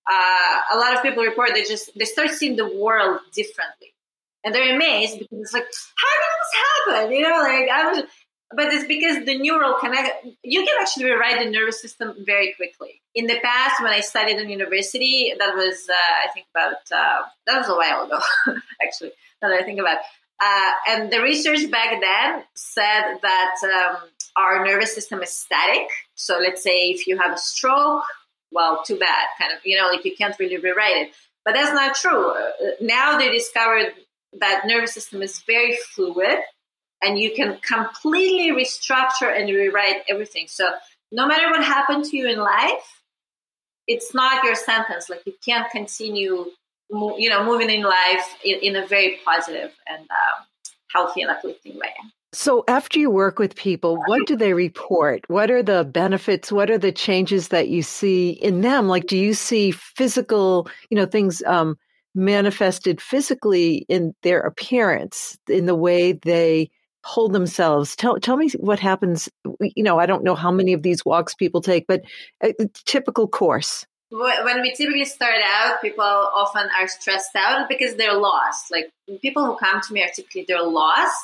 uh, 0.10 0.60
a 0.74 0.78
lot 0.78 0.96
of 0.96 1.04
people 1.04 1.24
report 1.24 1.52
they 1.54 1.64
just 1.64 1.92
they 1.98 2.06
start 2.06 2.32
seeing 2.32 2.56
the 2.56 2.68
world 2.78 3.20
differently, 3.34 3.94
and 4.44 4.54
they're 4.54 4.76
amazed 4.76 5.20
because 5.20 5.40
it's 5.40 5.54
like, 5.54 5.68
how 5.98 6.14
did 6.20 6.32
this 6.40 7.02
happen? 7.02 7.12
You 7.16 7.22
know, 7.24 7.38
like 7.38 7.70
I 7.70 7.92
was. 7.92 8.04
But 8.52 8.74
it's 8.74 8.88
because 8.88 9.26
the 9.26 9.38
neural 9.38 9.76
connect. 9.76 10.26
You 10.44 10.66
can 10.66 10.76
actually 10.82 11.06
rewrite 11.06 11.38
the 11.38 11.52
nervous 11.52 11.80
system 11.80 12.16
very 12.26 12.56
quickly. 12.56 13.00
In 13.14 13.28
the 13.28 13.40
past, 13.44 13.80
when 13.80 13.94
I 13.94 14.00
studied 14.00 14.38
in 14.38 14.50
university, 14.50 15.32
that 15.38 15.54
was 15.54 15.88
uh, 15.88 16.28
I 16.28 16.32
think 16.34 16.48
about 16.56 16.78
uh, 16.92 17.28
that 17.46 17.60
was 17.60 17.70
a 17.70 17.76
while 17.76 18.06
ago, 18.06 18.20
actually. 18.82 19.12
Now 19.40 19.50
that 19.50 19.60
I 19.62 19.64
think 19.64 19.80
about, 19.80 19.98
it 19.98 20.06
uh, 20.42 20.72
and 20.88 21.12
the 21.12 21.22
research 21.22 21.70
back 21.70 22.00
then 22.00 22.44
said 22.56 23.18
that 23.22 23.56
um, 23.64 24.10
our 24.38 24.66
nervous 24.66 24.94
system 24.96 25.22
is 25.22 25.32
static. 25.32 25.88
So 26.16 26.40
let's 26.40 26.64
say 26.64 26.92
if 26.92 27.08
you 27.08 27.18
have 27.18 27.34
a 27.34 27.38
stroke, 27.38 28.04
well, 28.52 28.84
too 28.84 28.98
bad, 28.98 29.28
kind 29.40 29.54
of, 29.54 29.60
you 29.64 29.78
know, 29.78 29.88
like 29.88 30.06
you 30.06 30.16
can't 30.16 30.38
really 30.40 30.58
rewrite 30.58 30.98
it. 30.98 31.14
But 31.46 31.54
that's 31.54 31.74
not 31.74 31.96
true. 31.96 32.32
Uh, 32.32 32.52
now 32.82 33.18
they 33.18 33.32
discovered 33.32 33.94
that 34.40 34.64
nervous 34.66 34.94
system 34.94 35.22
is 35.22 35.42
very 35.48 35.78
fluid 35.94 36.40
and 37.02 37.18
you 37.18 37.34
can 37.34 37.58
completely 37.62 38.52
restructure 38.52 39.36
and 39.36 39.50
rewrite 39.50 40.04
everything. 40.08 40.48
So 40.48 40.70
no 41.12 41.26
matter 41.26 41.50
what 41.50 41.64
happened 41.64 42.06
to 42.06 42.18
you 42.18 42.28
in 42.28 42.40
life, 42.40 43.02
it's 43.88 44.14
not 44.14 44.44
your 44.44 44.56
sentence. 44.56 45.10
Like 45.10 45.26
you 45.26 45.34
can't 45.44 45.70
continue 45.72 46.52
you 46.92 47.30
know, 47.30 47.44
moving 47.44 47.70
in 47.70 47.84
life 47.84 48.36
in, 48.44 48.60
in 48.62 48.76
a 48.76 48.86
very 48.86 49.20
positive 49.24 49.72
and 49.88 50.02
um, 50.02 50.46
healthy 50.92 51.22
and 51.22 51.32
uplifting 51.32 51.78
way. 51.78 51.94
So, 52.32 52.64
after 52.68 53.00
you 53.00 53.10
work 53.10 53.40
with 53.40 53.56
people, 53.56 53.98
what 54.06 54.28
do 54.28 54.36
they 54.36 54.54
report? 54.54 55.22
What 55.30 55.50
are 55.50 55.64
the 55.64 55.84
benefits? 55.84 56.52
What 56.52 56.70
are 56.70 56.78
the 56.78 56.92
changes 56.92 57.48
that 57.48 57.70
you 57.70 57.82
see 57.82 58.30
in 58.30 58.62
them? 58.62 58.88
Like, 58.88 59.08
do 59.08 59.18
you 59.18 59.34
see 59.34 59.72
physical, 59.72 60.70
you 60.92 60.96
know, 60.96 61.08
things 61.08 61.42
um, 61.48 61.76
manifested 62.14 63.02
physically 63.02 63.86
in 63.90 64.14
their 64.22 64.42
appearance, 64.42 65.40
in 65.48 65.66
the 65.66 65.74
way 65.74 66.12
they 66.12 66.70
hold 67.04 67.34
themselves? 67.34 67.96
Tell, 67.96 68.20
tell 68.20 68.38
me 68.38 68.50
what 68.60 68.80
happens. 68.80 69.28
You 69.60 69.84
know, 69.84 69.98
I 69.98 70.06
don't 70.06 70.24
know 70.24 70.36
how 70.36 70.52
many 70.52 70.74
of 70.74 70.84
these 70.84 71.04
walks 71.04 71.34
people 71.34 71.62
take, 71.62 71.88
but 71.88 72.04
a 72.44 72.54
typical 72.86 73.28
course 73.28 73.88
when 74.12 74.62
we 74.62 74.74
typically 74.74 75.06
start 75.06 75.38
out, 75.46 75.82
people 75.82 76.04
often 76.04 76.68
are 76.80 76.88
stressed 76.88 77.36
out 77.36 77.70
because 77.70 77.96
they're 77.96 78.18
lost. 78.18 78.72
Like 78.72 78.90
people 79.22 79.46
who 79.46 79.56
come 79.58 79.82
to 79.82 79.94
me 79.94 80.02
are 80.02 80.10
typically 80.10 80.46
they're 80.48 80.64
lost. 80.64 81.16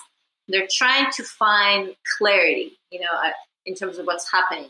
They're 0.48 0.68
trying 0.72 1.12
to 1.14 1.24
find 1.24 1.96
clarity, 2.18 2.74
you 2.92 3.00
know, 3.00 3.08
uh, 3.12 3.32
in 3.66 3.76
terms 3.76 3.98
of 3.98 4.06
what's 4.06 4.32
happening. 4.32 4.70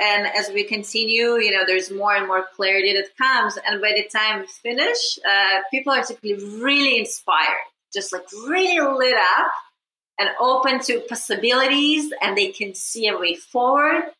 And 0.00 0.26
as 0.26 0.50
we 0.50 0.64
continue, 0.64 1.36
you 1.36 1.50
know, 1.50 1.64
there's 1.66 1.90
more 1.90 2.14
and 2.14 2.26
more 2.26 2.44
clarity 2.54 2.92
that 2.92 3.16
comes. 3.16 3.58
And 3.66 3.80
by 3.80 3.92
the 3.96 4.04
time 4.04 4.40
we 4.40 4.46
finish, 4.46 5.18
uh, 5.26 5.60
people 5.70 5.92
are 5.92 6.02
typically 6.02 6.34
really 6.60 6.98
inspired, 6.98 7.64
just 7.94 8.12
like 8.12 8.24
really 8.46 8.78
lit 8.78 9.16
up 9.16 9.52
and 10.18 10.28
open 10.38 10.80
to 10.80 11.00
possibilities, 11.08 12.12
and 12.22 12.36
they 12.36 12.48
can 12.48 12.74
see 12.74 13.08
a 13.08 13.18
way 13.18 13.34
forward 13.34 14.12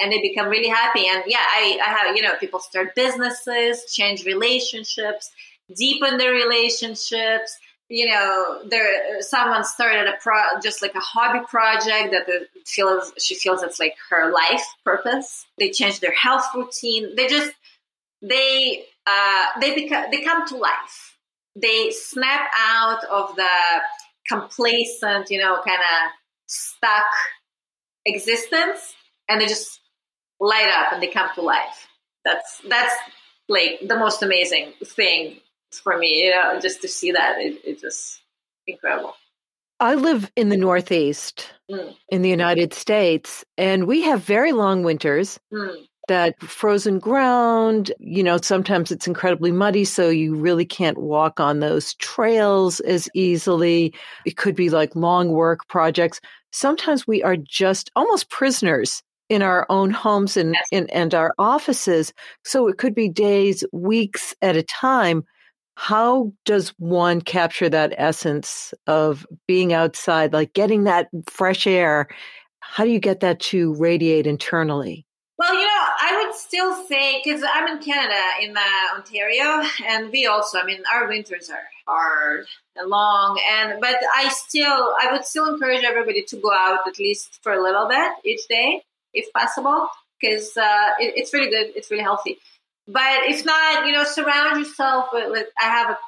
and 0.00 0.12
they 0.12 0.20
become 0.20 0.48
really 0.48 0.68
happy. 0.68 1.04
And 1.08 1.24
yeah, 1.26 1.38
I, 1.40 1.78
I 1.84 1.90
have, 1.90 2.16
you 2.16 2.22
know, 2.22 2.34
people 2.38 2.60
start 2.60 2.94
businesses, 2.94 3.92
change 3.92 4.24
relationships, 4.24 5.30
deepen 5.74 6.18
their 6.18 6.32
relationships. 6.32 7.56
You 7.90 8.06
know, 8.06 8.60
there 8.68 9.22
someone 9.22 9.64
started 9.64 10.06
a 10.06 10.18
pro, 10.20 10.38
just 10.62 10.82
like 10.82 10.94
a 10.94 11.00
hobby 11.00 11.44
project 11.48 12.12
that 12.12 12.26
feels 12.66 13.12
she 13.18 13.34
feels 13.34 13.62
it's 13.62 13.80
like 13.80 13.94
her 14.10 14.30
life 14.30 14.64
purpose. 14.84 15.46
They 15.58 15.70
change 15.70 16.00
their 16.00 16.12
health 16.12 16.44
routine. 16.54 17.16
They 17.16 17.28
just 17.28 17.52
they 18.20 18.84
uh, 19.06 19.46
they 19.60 19.74
become 19.74 20.10
they 20.10 20.22
come 20.22 20.46
to 20.48 20.56
life. 20.56 21.16
They 21.56 21.90
snap 21.90 22.48
out 22.58 23.04
of 23.04 23.34
the 23.36 23.48
complacent, 24.28 25.30
you 25.30 25.38
know, 25.38 25.60
kind 25.66 25.80
of 25.80 26.10
stuck 26.46 27.06
existence, 28.04 28.94
and 29.28 29.40
they 29.40 29.46
just 29.46 29.80
light 30.40 30.68
up 30.68 30.92
and 30.92 31.02
they 31.02 31.08
come 31.08 31.28
to 31.34 31.42
life. 31.42 31.88
That's 32.24 32.60
that's 32.68 32.94
like 33.48 33.80
the 33.86 33.96
most 33.96 34.22
amazing 34.22 34.74
thing 34.84 35.40
for 35.72 35.98
me, 35.98 36.24
you 36.24 36.30
know, 36.30 36.58
just 36.60 36.82
to 36.82 36.88
see 36.88 37.12
that 37.12 37.38
it, 37.38 37.60
it's 37.64 37.82
just 37.82 38.20
incredible. 38.66 39.14
I 39.80 39.94
live 39.94 40.30
in 40.34 40.48
the 40.48 40.56
Northeast 40.56 41.52
mm. 41.70 41.94
in 42.08 42.22
the 42.22 42.28
United 42.28 42.74
States, 42.74 43.44
and 43.56 43.86
we 43.86 44.02
have 44.02 44.22
very 44.22 44.52
long 44.52 44.82
winters. 44.82 45.38
Mm. 45.52 45.84
That 46.08 46.42
frozen 46.42 46.98
ground, 46.98 47.92
you 47.98 48.22
know, 48.22 48.38
sometimes 48.38 48.90
it's 48.90 49.06
incredibly 49.06 49.52
muddy, 49.52 49.84
so 49.84 50.08
you 50.08 50.34
really 50.34 50.64
can't 50.64 50.96
walk 50.96 51.38
on 51.38 51.60
those 51.60 51.92
trails 51.96 52.80
as 52.80 53.10
easily. 53.14 53.92
It 54.24 54.38
could 54.38 54.56
be 54.56 54.70
like 54.70 54.96
long 54.96 55.32
work 55.32 55.68
projects. 55.68 56.18
Sometimes 56.50 57.06
we 57.06 57.22
are 57.22 57.36
just 57.36 57.90
almost 57.94 58.30
prisoners 58.30 59.02
in 59.28 59.42
our 59.42 59.66
own 59.68 59.90
homes 59.90 60.38
and, 60.38 60.54
Yes. 60.54 60.66
and, 60.72 60.90
and 60.92 61.14
our 61.14 61.34
offices. 61.38 62.14
So 62.42 62.68
it 62.68 62.78
could 62.78 62.94
be 62.94 63.10
days, 63.10 63.62
weeks 63.72 64.34
at 64.40 64.56
a 64.56 64.62
time. 64.62 65.24
How 65.80 66.32
does 66.44 66.70
one 66.80 67.20
capture 67.20 67.68
that 67.68 67.94
essence 67.96 68.74
of 68.88 69.24
being 69.46 69.72
outside, 69.72 70.32
like 70.32 70.52
getting 70.52 70.84
that 70.84 71.08
fresh 71.30 71.68
air? 71.68 72.08
How 72.58 72.82
do 72.82 72.90
you 72.90 72.98
get 72.98 73.20
that 73.20 73.38
to 73.52 73.74
radiate 73.74 74.26
internally? 74.26 75.06
Well, 75.38 75.54
you 75.54 75.60
know, 75.60 75.86
I 76.00 76.24
would 76.24 76.34
still 76.34 76.84
say 76.88 77.22
because 77.22 77.44
I'm 77.54 77.68
in 77.68 77.78
Canada, 77.80 78.20
in 78.42 78.56
uh, 78.56 78.96
Ontario, 78.96 79.62
and 79.86 80.10
we 80.10 80.26
also, 80.26 80.58
I 80.58 80.64
mean, 80.64 80.82
our 80.92 81.06
winters 81.06 81.48
are 81.48 81.62
hard 81.86 82.46
and 82.74 82.90
long, 82.90 83.40
and 83.48 83.80
but 83.80 83.98
I 84.16 84.30
still, 84.30 84.96
I 85.00 85.12
would 85.12 85.24
still 85.24 85.46
encourage 85.46 85.84
everybody 85.84 86.24
to 86.24 86.36
go 86.38 86.50
out 86.52 86.80
at 86.88 86.98
least 86.98 87.38
for 87.44 87.52
a 87.52 87.62
little 87.62 87.86
bit 87.86 88.12
each 88.24 88.48
day, 88.48 88.82
if 89.14 89.32
possible, 89.32 89.86
because 90.20 90.56
uh, 90.56 90.90
it, 90.98 91.14
it's 91.14 91.32
really 91.32 91.50
good, 91.50 91.68
it's 91.76 91.88
really 91.88 92.02
healthy. 92.02 92.36
But 92.88 93.24
if 93.24 93.44
not, 93.44 93.86
you 93.86 93.92
know, 93.92 94.04
surround 94.04 94.58
yourself 94.58 95.10
with. 95.12 95.30
with 95.30 95.46
I 95.60 95.64
have 95.64 95.90
a, 95.90 95.98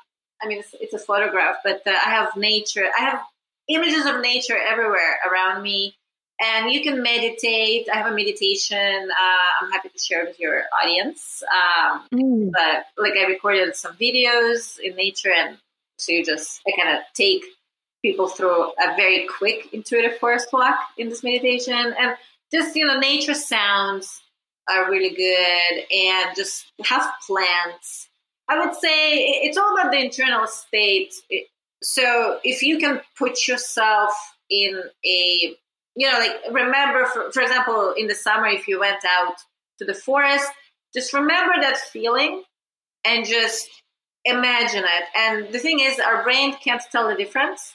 I 0.42 0.48
mean, 0.48 0.60
it's, 0.60 0.74
it's 0.80 0.94
a 0.94 0.98
photograph, 0.98 1.56
but 1.62 1.82
uh, 1.86 1.90
I 1.90 2.10
have 2.10 2.34
nature. 2.36 2.86
I 2.98 3.02
have 3.02 3.20
images 3.68 4.06
of 4.06 4.20
nature 4.20 4.56
everywhere 4.58 5.18
around 5.30 5.62
me 5.62 5.94
and 6.40 6.72
you 6.72 6.82
can 6.82 7.02
meditate. 7.02 7.86
I 7.92 7.98
have 7.98 8.10
a 8.10 8.14
meditation. 8.14 9.10
Uh, 9.10 9.64
I'm 9.64 9.70
happy 9.70 9.90
to 9.90 9.98
share 9.98 10.24
with 10.24 10.40
your 10.40 10.62
audience. 10.82 11.42
Um, 11.52 12.06
Mm. 12.12 12.50
but 12.50 12.86
like 12.96 13.12
I 13.16 13.24
recorded 13.26 13.76
some 13.76 13.94
videos 13.96 14.78
in 14.78 14.96
nature, 14.96 15.32
and 15.32 15.58
so 15.98 16.12
you 16.12 16.24
just 16.24 16.62
I 16.66 16.72
kind 16.80 16.96
of 16.96 17.04
take 17.14 17.44
people 18.02 18.28
through 18.28 18.72
a 18.72 18.96
very 18.96 19.26
quick 19.26 19.68
intuitive 19.72 20.18
forest 20.18 20.48
walk 20.52 20.78
in 20.96 21.08
this 21.10 21.22
meditation, 21.22 21.74
and 21.98 22.16
just 22.52 22.74
you 22.74 22.86
know 22.86 22.98
nature 22.98 23.34
sounds 23.34 24.22
are 24.70 24.90
really 24.90 25.14
good, 25.14 25.84
and 25.92 26.36
just 26.36 26.66
have 26.84 27.10
plants. 27.26 28.08
I 28.48 28.64
would 28.64 28.74
say 28.74 29.18
it's 29.44 29.56
all 29.56 29.74
about 29.74 29.92
the 29.92 29.98
internal 29.98 30.46
state. 30.46 31.12
So 31.82 32.40
if 32.44 32.62
you 32.62 32.78
can 32.78 33.00
put 33.16 33.46
yourself 33.46 34.12
in 34.50 34.82
a 35.04 35.56
you 35.96 36.10
know, 36.10 36.18
like 36.18 36.36
remember, 36.50 37.04
for, 37.06 37.30
for 37.32 37.42
example, 37.42 37.94
in 37.96 38.06
the 38.06 38.14
summer, 38.14 38.46
if 38.46 38.68
you 38.68 38.78
went 38.80 39.04
out 39.04 39.34
to 39.78 39.84
the 39.84 39.94
forest, 39.94 40.46
just 40.94 41.12
remember 41.12 41.52
that 41.60 41.76
feeling 41.76 42.42
and 43.04 43.26
just 43.26 43.68
imagine 44.24 44.84
it. 44.84 45.04
And 45.16 45.52
the 45.52 45.58
thing 45.58 45.80
is, 45.80 45.98
our 45.98 46.22
brain 46.22 46.54
can't 46.62 46.82
tell 46.92 47.08
the 47.08 47.16
difference. 47.16 47.74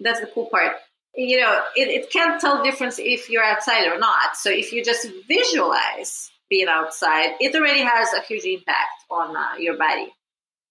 That's 0.00 0.20
the 0.20 0.26
cool 0.26 0.46
part. 0.46 0.76
You 1.14 1.40
know, 1.40 1.60
it, 1.74 1.88
it 1.88 2.10
can't 2.10 2.40
tell 2.40 2.62
difference 2.62 2.98
if 2.98 3.30
you're 3.30 3.44
outside 3.44 3.86
or 3.86 3.98
not. 3.98 4.36
So 4.36 4.50
if 4.50 4.72
you 4.72 4.84
just 4.84 5.08
visualize 5.26 6.30
being 6.48 6.68
outside, 6.68 7.34
it 7.40 7.54
already 7.54 7.80
has 7.80 8.12
a 8.14 8.20
huge 8.22 8.44
impact 8.44 9.04
on 9.10 9.36
uh, 9.36 9.56
your 9.58 9.76
body 9.76 10.12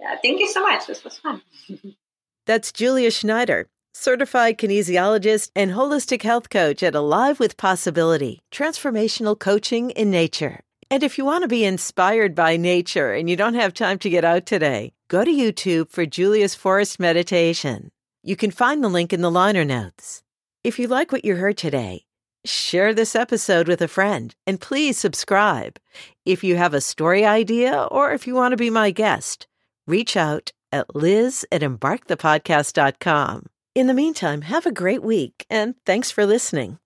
Yeah, 0.00 0.16
thank 0.22 0.40
you 0.40 0.48
so 0.48 0.62
much. 0.62 0.86
This 0.86 1.02
was 1.02 1.18
fun. 1.18 1.42
That's 2.46 2.70
Julia 2.70 3.10
Schneider, 3.10 3.66
certified 3.96 4.58
kinesiologist 4.58 5.50
and 5.56 5.72
holistic 5.72 6.22
health 6.22 6.50
coach 6.50 6.82
at 6.82 6.94
Alive 6.94 7.40
with 7.40 7.56
Possibility, 7.56 8.40
transformational 8.52 9.38
coaching 9.38 9.90
in 9.90 10.10
nature. 10.10 10.60
And 10.90 11.02
if 11.02 11.18
you 11.18 11.24
want 11.24 11.42
to 11.42 11.48
be 11.48 11.64
inspired 11.64 12.34
by 12.34 12.56
nature 12.56 13.12
and 13.12 13.28
you 13.28 13.36
don't 13.36 13.54
have 13.54 13.74
time 13.74 13.98
to 14.00 14.10
get 14.10 14.24
out 14.24 14.46
today, 14.46 14.92
go 15.08 15.24
to 15.24 15.30
YouTube 15.30 15.90
for 15.90 16.06
Julia's 16.06 16.54
Forest 16.54 17.00
Meditation. 17.00 17.90
You 18.22 18.36
can 18.36 18.50
find 18.50 18.84
the 18.84 18.88
link 18.88 19.12
in 19.12 19.22
the 19.22 19.30
liner 19.30 19.64
notes. 19.64 20.22
If 20.62 20.78
you 20.78 20.86
like 20.86 21.10
what 21.10 21.24
you 21.24 21.36
heard 21.36 21.56
today, 21.56 22.04
share 22.44 22.92
this 22.92 23.16
episode 23.16 23.66
with 23.66 23.80
a 23.80 23.88
friend 23.88 24.34
and 24.46 24.60
please 24.60 24.98
subscribe. 24.98 25.78
If 26.24 26.44
you 26.44 26.56
have 26.56 26.74
a 26.74 26.80
story 26.80 27.24
idea 27.24 27.82
or 27.90 28.12
if 28.12 28.26
you 28.26 28.34
want 28.34 28.52
to 28.52 28.56
be 28.56 28.70
my 28.70 28.90
guest, 28.90 29.46
reach 29.86 30.16
out 30.16 30.52
at 30.70 30.94
liz 30.94 31.46
at 31.50 31.62
embarkthepodcast.com. 31.62 33.46
In 33.76 33.88
the 33.88 33.92
meantime, 33.92 34.40
have 34.40 34.64
a 34.64 34.72
great 34.72 35.02
week 35.02 35.44
and 35.50 35.74
thanks 35.84 36.10
for 36.10 36.24
listening. 36.24 36.78